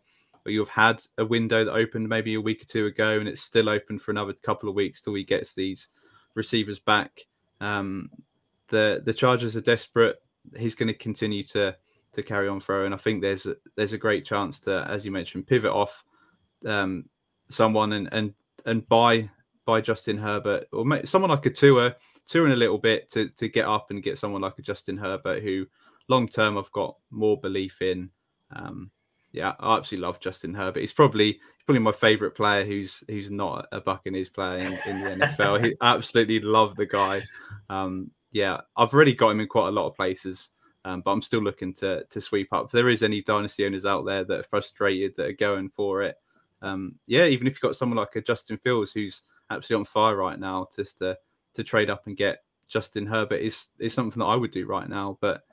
[0.46, 3.70] you've had a window that opened maybe a week or two ago, and it's still
[3.70, 5.90] open for another couple of weeks till he gets these
[6.36, 7.28] receivers back.
[7.60, 8.10] Um,
[8.70, 10.18] the the Chargers are desperate.
[10.58, 11.76] He's going to continue to
[12.14, 12.94] to carry on throwing.
[12.94, 16.04] I think there's a, there's a great chance to, as you mentioned, pivot off
[16.66, 17.06] um,
[17.48, 18.34] someone and and
[18.66, 19.30] and buy
[19.66, 21.94] buy Justin Herbert or make, someone like a tour
[22.26, 24.98] tour in a little bit to to get up and get someone like a Justin
[24.98, 25.66] Herbert who
[26.08, 28.10] long term I've got more belief in.
[28.56, 28.92] Um,
[29.32, 30.80] yeah, I absolutely love Justin Herbert.
[30.80, 35.26] He's probably probably my favorite player who's who's not a Buccaneers player in, in the
[35.26, 35.66] NFL.
[35.66, 37.22] he absolutely love the guy.
[37.70, 40.50] Um, yeah, I've already got him in quite a lot of places,
[40.86, 42.66] um, but I'm still looking to to sweep up.
[42.66, 46.04] If there is any dynasty owners out there that are frustrated that are going for
[46.04, 46.16] it,
[46.62, 50.16] um, yeah, even if you've got someone like a Justin Fields who's absolutely on fire
[50.16, 51.18] right now, just to
[51.54, 54.90] to trade up and get Justin Herbert is is something that I would do right
[54.90, 55.18] now.
[55.22, 55.44] But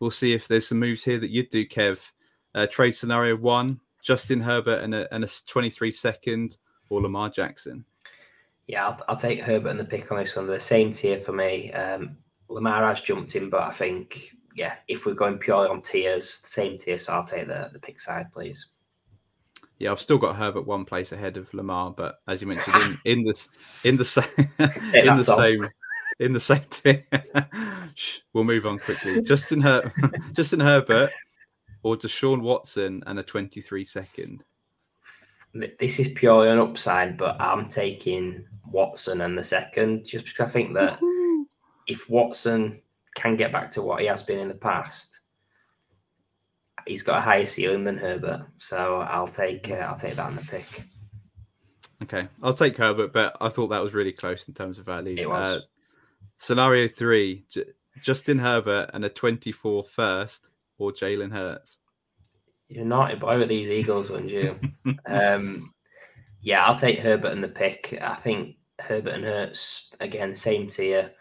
[0.00, 2.00] we'll see if there's some moves here that you'd do, Kev.
[2.54, 6.56] Uh, trade scenario one: Justin Herbert and a, and a 23 second,
[6.88, 7.84] or Lamar Jackson.
[8.66, 10.46] Yeah, I'll, I'll take Herbert and the pick on this one.
[10.46, 11.70] The same tier for me.
[11.72, 12.16] Um,
[12.48, 16.78] Lamar has jumped in, but I think yeah, if we're going purely on tiers, same
[16.78, 18.68] tier, so I'll take the the pick side, please
[19.78, 23.18] yeah, I've still got Herbert one place ahead of Lamar, but as you mentioned, in,
[23.18, 23.48] in this
[23.84, 24.26] in the same
[24.94, 25.66] in the same
[26.20, 27.02] in the same team.
[28.32, 29.22] we'll move on quickly.
[29.22, 29.92] Justin Her-
[30.32, 31.10] Justin Herbert
[31.82, 34.44] or Deshaun Watson and a 23 second.
[35.78, 40.50] This is purely an upside, but I'm taking Watson and the second, just because I
[40.50, 40.98] think that
[41.86, 42.82] if Watson
[43.14, 45.20] can get back to what he has been in the past,
[46.86, 48.46] he's got a higher ceiling than Herbert.
[48.58, 50.84] So I'll take uh, I'll take that on the pick.
[52.02, 55.16] Okay, I'll take Herbert, but I thought that was really close in terms of value.
[55.16, 55.58] It was.
[55.58, 55.60] Uh,
[56.36, 57.64] scenario three: J-
[58.02, 61.78] Justin Herbert and a 24 first, or Jalen Hurts.
[62.68, 64.58] You're naughty boy with these Eagles, wouldn't you?
[65.06, 65.72] um,
[66.40, 67.98] yeah, I'll take Herbert and the pick.
[68.00, 71.12] I think Herbert and Hurts again, same tier.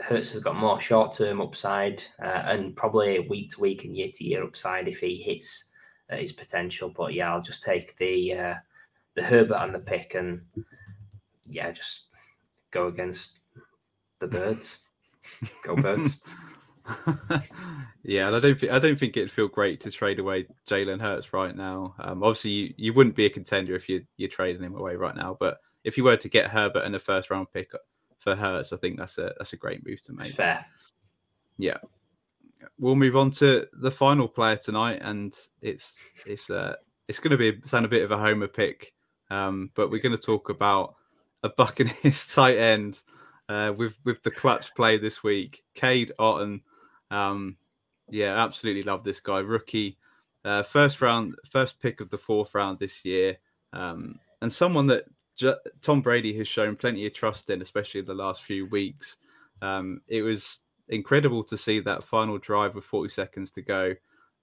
[0.00, 4.10] Hurts has got more short term upside uh, and probably week to week and year
[4.14, 5.70] to year upside if he hits
[6.10, 6.92] uh, his potential.
[6.94, 8.54] But yeah, I'll just take the uh,
[9.14, 10.42] the Herbert and the pick and
[11.48, 12.06] yeah, just
[12.70, 13.38] go against
[14.18, 14.80] the birds.
[15.62, 16.20] Go birds.
[18.02, 21.00] yeah, and I don't think I don't think it'd feel great to trade away Jalen
[21.00, 21.94] Hurts right now.
[21.98, 25.16] Um, obviously, you, you wouldn't be a contender if you you're trading him away right
[25.16, 25.36] now.
[25.38, 27.72] But if you were to get Herbert and a first round pick
[28.18, 30.32] for Hurts, I think that's a that's a great move to make.
[30.32, 30.64] Fair.
[31.58, 31.78] Yeah.
[32.78, 36.74] We'll move on to the final player tonight, and it's it's uh
[37.08, 38.94] it's going to be sound a bit of a homer pick,
[39.30, 40.94] um, but we're going to talk about
[41.42, 43.02] a Buccaneers tight end
[43.48, 46.60] uh, with with the clutch play this week, Cade Otton.
[47.10, 47.56] Um,
[48.10, 49.38] yeah, absolutely love this guy.
[49.38, 49.98] Rookie,
[50.44, 53.36] uh, first round, first pick of the fourth round this year,
[53.72, 55.04] um, and someone that
[55.82, 59.16] Tom Brady has shown plenty of trust in, especially the last few weeks.
[59.62, 63.94] Um, it was incredible to see that final drive with 40 seconds to go.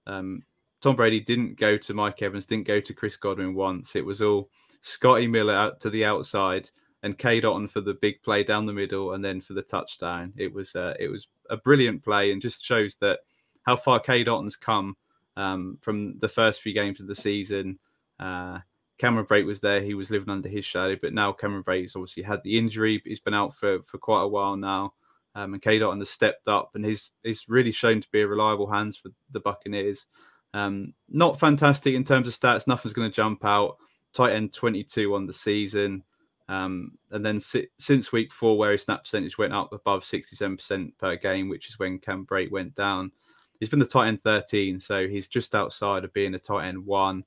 [0.06, 0.42] Um,
[0.80, 3.94] Tom Brady didn't go to Mike Evans, didn't go to Chris Godwin once.
[3.94, 6.68] It was all Scotty Miller out to the outside
[7.02, 10.32] and Cade Otton for the big play down the middle, and then for the touchdown.
[10.36, 13.20] It was uh, it was a brilliant play, and just shows that
[13.62, 14.96] how far Cade Otton's come
[15.36, 17.78] um, from the first few games of the season.
[18.20, 18.60] Uh,
[19.02, 22.22] Cameron Brate was there; he was living under his shadow, but now Cameron Brate's obviously
[22.22, 23.02] had the injury.
[23.04, 24.94] He's been out for for quite a while now.
[25.34, 28.28] Um, and Cade Otton has stepped up, and he's he's really shown to be a
[28.28, 30.06] reliable hands for the Buccaneers.
[30.54, 32.68] Um, not fantastic in terms of stats.
[32.68, 33.78] Nothing's going to jump out.
[34.12, 36.04] Tight end 22 on the season.
[36.48, 40.92] Um, and then si- since week four, where his snap percentage went up above 67%
[40.98, 43.10] per game, which is when Cam Brate went down,
[43.58, 44.78] he's been the tight end 13.
[44.78, 47.24] So he's just outside of being a tight end one.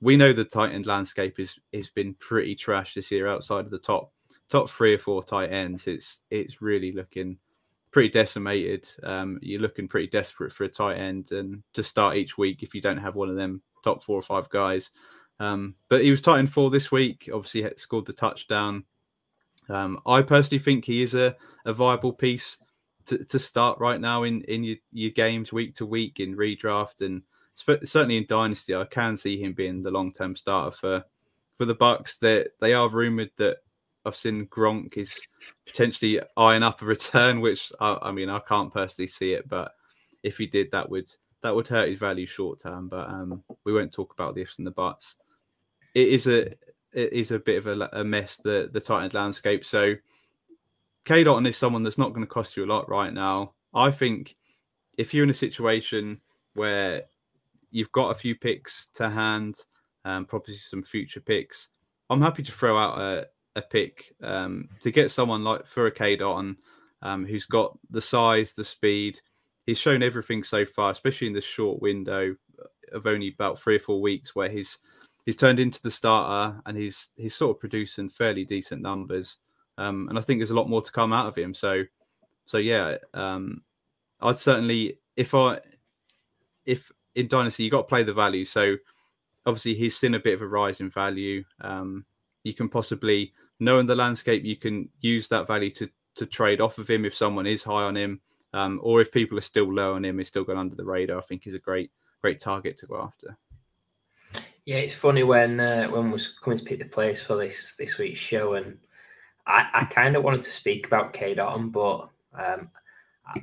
[0.00, 3.70] We know the tight end landscape is has been pretty trash this year outside of
[3.70, 4.12] the top
[4.48, 5.86] top three or four tight ends.
[5.86, 7.38] It's it's really looking
[7.90, 8.88] pretty decimated.
[9.02, 12.74] Um, you're looking pretty desperate for a tight end and to start each week if
[12.74, 14.90] you don't have one of them top four or five guys.
[15.40, 17.30] Um, but he was tight end four this week.
[17.32, 18.84] Obviously, scored the touchdown.
[19.68, 21.34] Um, I personally think he is a,
[21.64, 22.58] a viable piece
[23.06, 27.00] to, to start right now in in your, your games week to week in redraft
[27.00, 27.22] and
[27.56, 28.74] certainly in dynasty.
[28.74, 31.04] I can see him being the long term starter for
[31.56, 32.18] for the Bucks.
[32.18, 33.58] That they, are rumored that
[34.04, 35.18] I've seen Gronk is
[35.66, 39.72] potentially eyeing up a return, which I, I mean I can't personally see it, but
[40.22, 41.10] if he did, that would
[41.42, 42.88] that would hurt his value short term.
[42.88, 45.16] But um, we won't talk about the ifs and the buts
[45.96, 46.42] it is a
[46.92, 49.64] it is a bit of a, a mess the the tight end landscape.
[49.64, 49.94] So
[51.06, 53.54] Cade Otton is someone that's not going to cost you a lot right now.
[53.74, 54.36] I think
[54.98, 56.20] if you're in a situation
[56.52, 57.04] where
[57.70, 59.56] you've got a few picks to hand,
[60.04, 61.68] um, probably some future picks,
[62.10, 65.64] I'm happy to throw out a, a pick um, to get someone like
[65.94, 66.56] Cade Otton
[67.02, 69.20] um, who's got the size, the speed.
[69.66, 72.36] He's shown everything so far, especially in this short window
[72.92, 74.78] of only about three or four weeks, where he's
[75.24, 79.38] he's turned into the starter and he's he's sort of producing fairly decent numbers.
[79.78, 81.52] Um, and I think there's a lot more to come out of him.
[81.52, 81.82] So,
[82.46, 83.62] so yeah, um,
[84.20, 85.60] I'd certainly if I
[86.64, 88.44] if in dynasty you got to play the value.
[88.44, 88.76] So
[89.44, 91.44] obviously he's seen a bit of a rise in value.
[91.60, 92.04] Um,
[92.44, 96.78] you can possibly knowing the landscape, you can use that value to to trade off
[96.78, 98.20] of him if someone is high on him,
[98.54, 101.18] um, or if people are still low on him, he's still gone under the radar.
[101.18, 101.90] I think he's a great
[102.22, 103.36] great target to go after.
[104.64, 107.98] Yeah, it's funny when uh, when was coming to pick the place for this this
[107.98, 108.78] week's show, and
[109.46, 112.70] I, I kind of wanted to speak about Cade Otton, but um,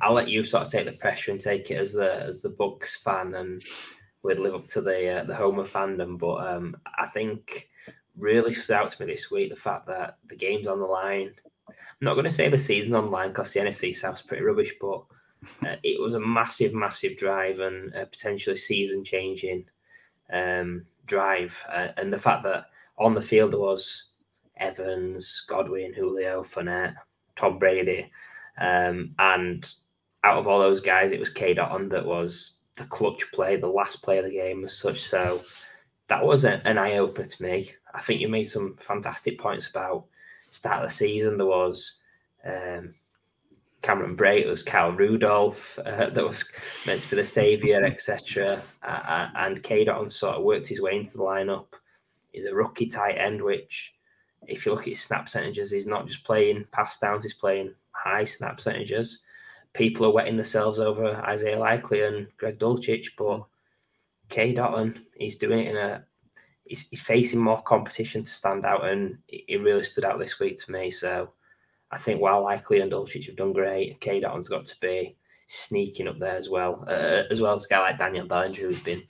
[0.00, 2.50] I'll let you sort of take the pressure and take it as the as the
[2.50, 3.62] Bucks fan, and
[4.22, 6.18] we'd live up to the uh, the Homer fandom.
[6.18, 7.68] But um, I think
[8.16, 11.34] really stood out to me this week the fact that the game's on the line.
[11.68, 14.44] I'm not going to say the season's on the line because the NFC South's pretty
[14.44, 15.04] rubbish, but
[15.66, 19.66] uh, it was a massive, massive drive and uh, potentially season changing.
[20.32, 22.66] Um, drive, uh, and the fact that
[22.98, 24.08] on the field there was
[24.56, 26.94] Evans, Godwin, Julio, Fournette,
[27.36, 28.10] Tom Brady,
[28.58, 29.72] um, and
[30.22, 33.66] out of all those guys, it was Cade Otton that was the clutch play, the
[33.66, 35.02] last play of the game as such.
[35.02, 35.40] So
[36.08, 37.72] that was an eye opener to me.
[37.94, 40.06] I think you made some fantastic points about
[40.50, 41.98] start of the season there was
[42.44, 42.94] um,
[43.82, 46.48] Cameron Brate, it was Kyle Rudolph uh, that was
[46.86, 48.60] meant to be the saviour, etc.
[48.82, 51.66] Uh, and Cade Otton sort of worked his way into the lineup.
[52.32, 53.94] He's a rookie tight end, which,
[54.46, 57.74] if you look at his snap percentages, he's not just playing pass downs, he's playing
[57.94, 59.22] high snap percentages.
[59.72, 63.46] People are wetting themselves over Isaiah Likely and Greg Dulcich, but
[64.28, 66.04] Cade Otton, he's doing it in a
[66.64, 70.58] he's, he's facing more competition to stand out, and he really stood out this week
[70.58, 70.90] to me.
[70.90, 71.32] So
[71.90, 75.16] I think while likely and Dulcich have done great, Cade Otton's got to be
[75.46, 78.82] sneaking up there as well, uh, as well as a guy like Daniel Bellinger who's
[78.82, 79.02] been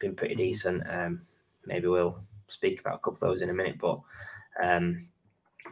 [0.00, 0.42] been pretty mm-hmm.
[0.44, 0.82] decent.
[0.88, 1.20] Um,
[1.64, 2.18] maybe we'll
[2.48, 4.00] speak about a couple of those in a minute, but
[4.62, 4.98] um,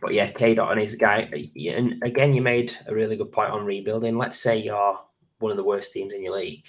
[0.05, 1.31] but yeah, Cade Otton is a guy.
[1.57, 4.19] And again, you made a really good point on rebuilding.
[4.19, 5.01] Let's say you're
[5.39, 6.67] one of the worst teams in your league.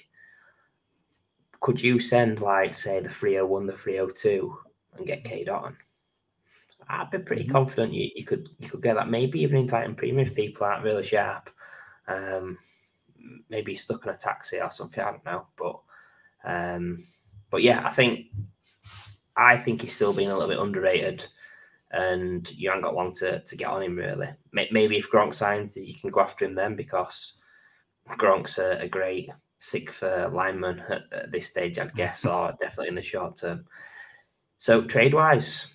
[1.60, 4.58] Could you send like say the 301, the 302
[4.96, 5.76] and get Cade Otton?
[6.88, 7.52] I'd be pretty mm-hmm.
[7.52, 9.10] confident you, you could you could get that.
[9.10, 11.50] Maybe even in tight end premium if people aren't really sharp.
[12.08, 12.58] Um,
[13.50, 15.04] maybe stuck in a taxi or something.
[15.04, 15.82] I don't know, but
[16.46, 17.00] um,
[17.52, 18.28] but yeah, I think
[19.36, 21.28] I think he's still being a little bit underrated,
[21.96, 24.28] and you haven't got long to, to get on him really.
[24.52, 27.34] Maybe if Gronk signs, you can go after him then because
[28.10, 29.30] Gronk's a, a great
[29.60, 33.66] sick for lineman at, at, this stage, I'd guess, or definitely in the short term.
[34.58, 35.68] So trade wise,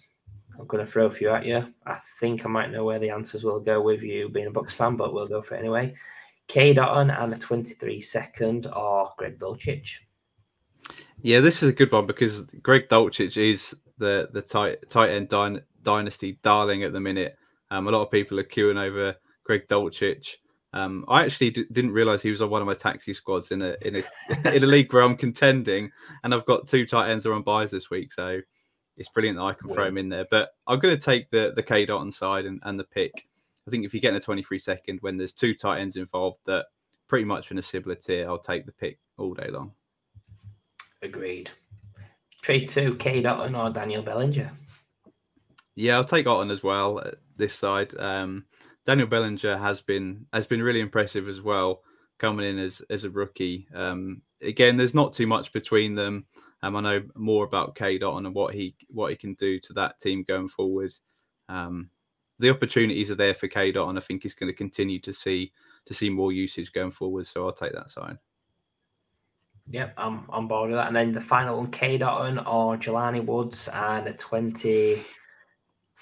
[0.59, 1.73] I'm going to throw a few at you.
[1.87, 4.75] I think I might know where the answers will go with you being a Bucks
[4.75, 5.95] fan, but we'll go for it anyway.
[6.49, 9.99] Cade Otton and a 23 second or Greg Dulcich.
[11.23, 15.29] Yeah, this is a good one because Greg Dulcich is the the tight tight end
[15.29, 17.37] dy- dynasty darling at the minute.
[17.71, 19.15] Um, a lot of people are queuing over
[19.45, 20.37] Greg Dulcich.
[20.73, 23.63] Um, I actually d- didn't realize he was on one of my taxi squads in
[23.63, 25.91] a in a in a league where I'm contending,
[26.23, 28.13] and I've got two tight ends are on byes this week.
[28.13, 28.41] So
[28.97, 30.27] it's brilliant that I can throw him in there.
[30.31, 33.27] But I'm going to take the the K dot side and, and the pick.
[33.67, 36.39] I think if you get in a 23 second when there's two tight ends involved
[36.47, 36.67] that
[37.09, 39.73] pretty much in a similar tier, I'll take the pick all day long.
[41.03, 41.51] Agreed.
[42.43, 44.51] Trade two, Cade Otton or Daniel Bellinger.
[45.81, 47.03] Yeah, I'll take Otton as well
[47.39, 47.99] this side.
[47.99, 48.45] Um,
[48.85, 51.83] Daniel Bellinger has been has been really impressive as well,
[52.19, 53.67] coming in as as a rookie.
[53.75, 56.27] Um, again, there's not too much between them.
[56.63, 59.73] Um, I know more about Cade Otton and what he what he can do to
[59.73, 60.93] that team going forward.
[61.49, 61.89] Um,
[62.39, 63.97] the opportunities are there for Cade Otton.
[63.97, 65.51] I think he's going to continue to see
[65.87, 67.27] to see more usage going forward.
[67.27, 68.19] So I'll take that side.
[69.71, 70.89] Yep, I'm on board with that.
[70.89, 74.13] And then the final one, Cade Otton or Jelani Woods and a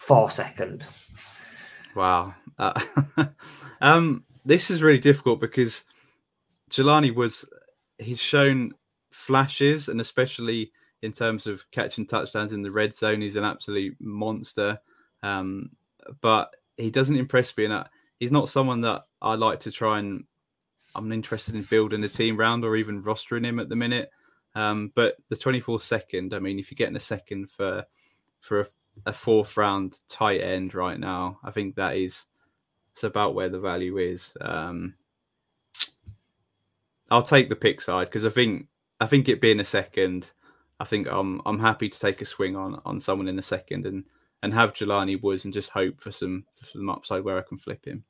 [0.06, 0.84] 24 second.
[1.94, 2.34] Wow.
[2.58, 2.80] Uh,
[3.80, 5.84] um, this is really difficult because
[6.70, 7.44] Jelani was
[7.98, 8.72] he's shown
[9.10, 10.72] flashes, and especially
[11.02, 14.78] in terms of catching touchdowns in the red zone, he's an absolute monster.
[15.22, 15.70] Um,
[16.20, 17.88] but he doesn't impress me enough.
[18.18, 20.24] He's not someone that I like to try and.
[20.94, 24.10] I'm interested in building a team round or even rostering him at the minute.
[24.54, 27.84] Um, but the 24 second, I mean, if you're getting a second for
[28.40, 28.66] for a,
[29.06, 32.24] a, fourth round tight end right now, I think that is
[32.92, 34.34] it's about where the value is.
[34.40, 34.94] Um,
[37.10, 38.66] I'll take the pick side because I think
[39.00, 40.32] I think it being a second,
[40.80, 43.86] I think I'm I'm happy to take a swing on on someone in a second
[43.86, 44.04] and
[44.42, 47.58] and have Jelani Woods and just hope for some for some upside where I can
[47.58, 48.04] flip him.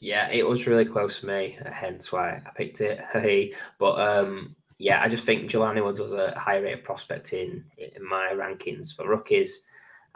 [0.00, 3.00] Yeah, it was really close for me, hence why I picked it.
[3.12, 7.32] Hey, but um, yeah, I just think Jelani Woods was a high rate of prospect
[7.32, 9.64] in in my rankings for rookies,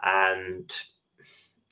[0.03, 0.71] and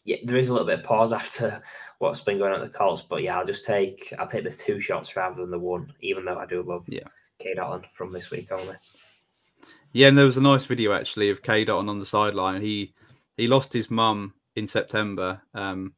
[0.05, 1.63] yeah, there is a little bit of pause after
[1.99, 3.03] what's been going on at the Colts.
[3.03, 6.25] But yeah, I'll just take I'll take the two shots rather than the one, even
[6.25, 7.09] though I do love yeah
[7.39, 8.77] Cade Otton from this week only.
[9.93, 12.61] Yeah, and there was a nice video actually of Cade Otton on the sideline.
[12.61, 12.93] He
[13.37, 15.95] he lost his mum in September um,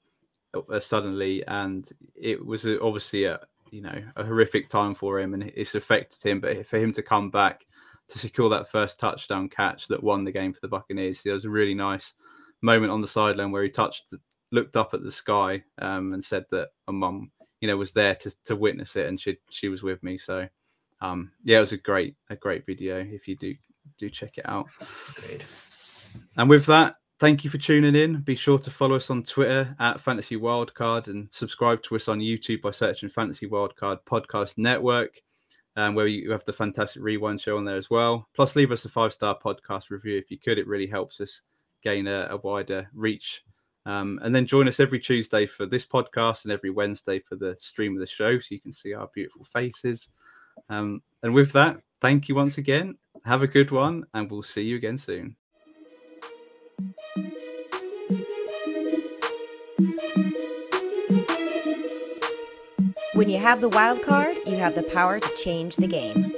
[0.54, 5.42] uh, suddenly, and it was obviously a you know a horrific time for him, and
[5.56, 6.40] it's affected him.
[6.40, 7.66] But for him to come back
[8.08, 11.44] to secure that first touchdown catch that won the game for the Buccaneers, there was
[11.44, 12.14] a really nice
[12.62, 14.14] moment on the sideline where he touched,
[14.52, 17.30] looked up at the sky, um, and said that a mum,
[17.60, 20.16] you know, was there to to witness it, and she she was with me.
[20.16, 20.48] So
[21.00, 22.98] um, yeah, it was a great a great video.
[22.98, 23.54] If you do
[23.98, 24.68] do check it out.
[25.14, 25.46] Great.
[26.36, 28.20] And with that, thank you for tuning in.
[28.20, 32.20] Be sure to follow us on Twitter at Fantasy Wildcard and subscribe to us on
[32.20, 35.20] YouTube by searching Fantasy Wildcard Podcast Network,
[35.76, 38.28] um, where you have the fantastic rewind show on there as well.
[38.34, 40.58] Plus, leave us a five star podcast review if you could.
[40.58, 41.42] It really helps us
[41.82, 43.44] gain a, a wider reach.
[43.84, 47.54] Um, and then join us every Tuesday for this podcast and every Wednesday for the
[47.54, 50.08] stream of the show so you can see our beautiful faces.
[50.68, 52.96] Um, and with that, thank you once again.
[53.24, 55.36] Have a good one, and we'll see you again soon.
[63.16, 66.34] When you have the wild card, you have the power to change the game.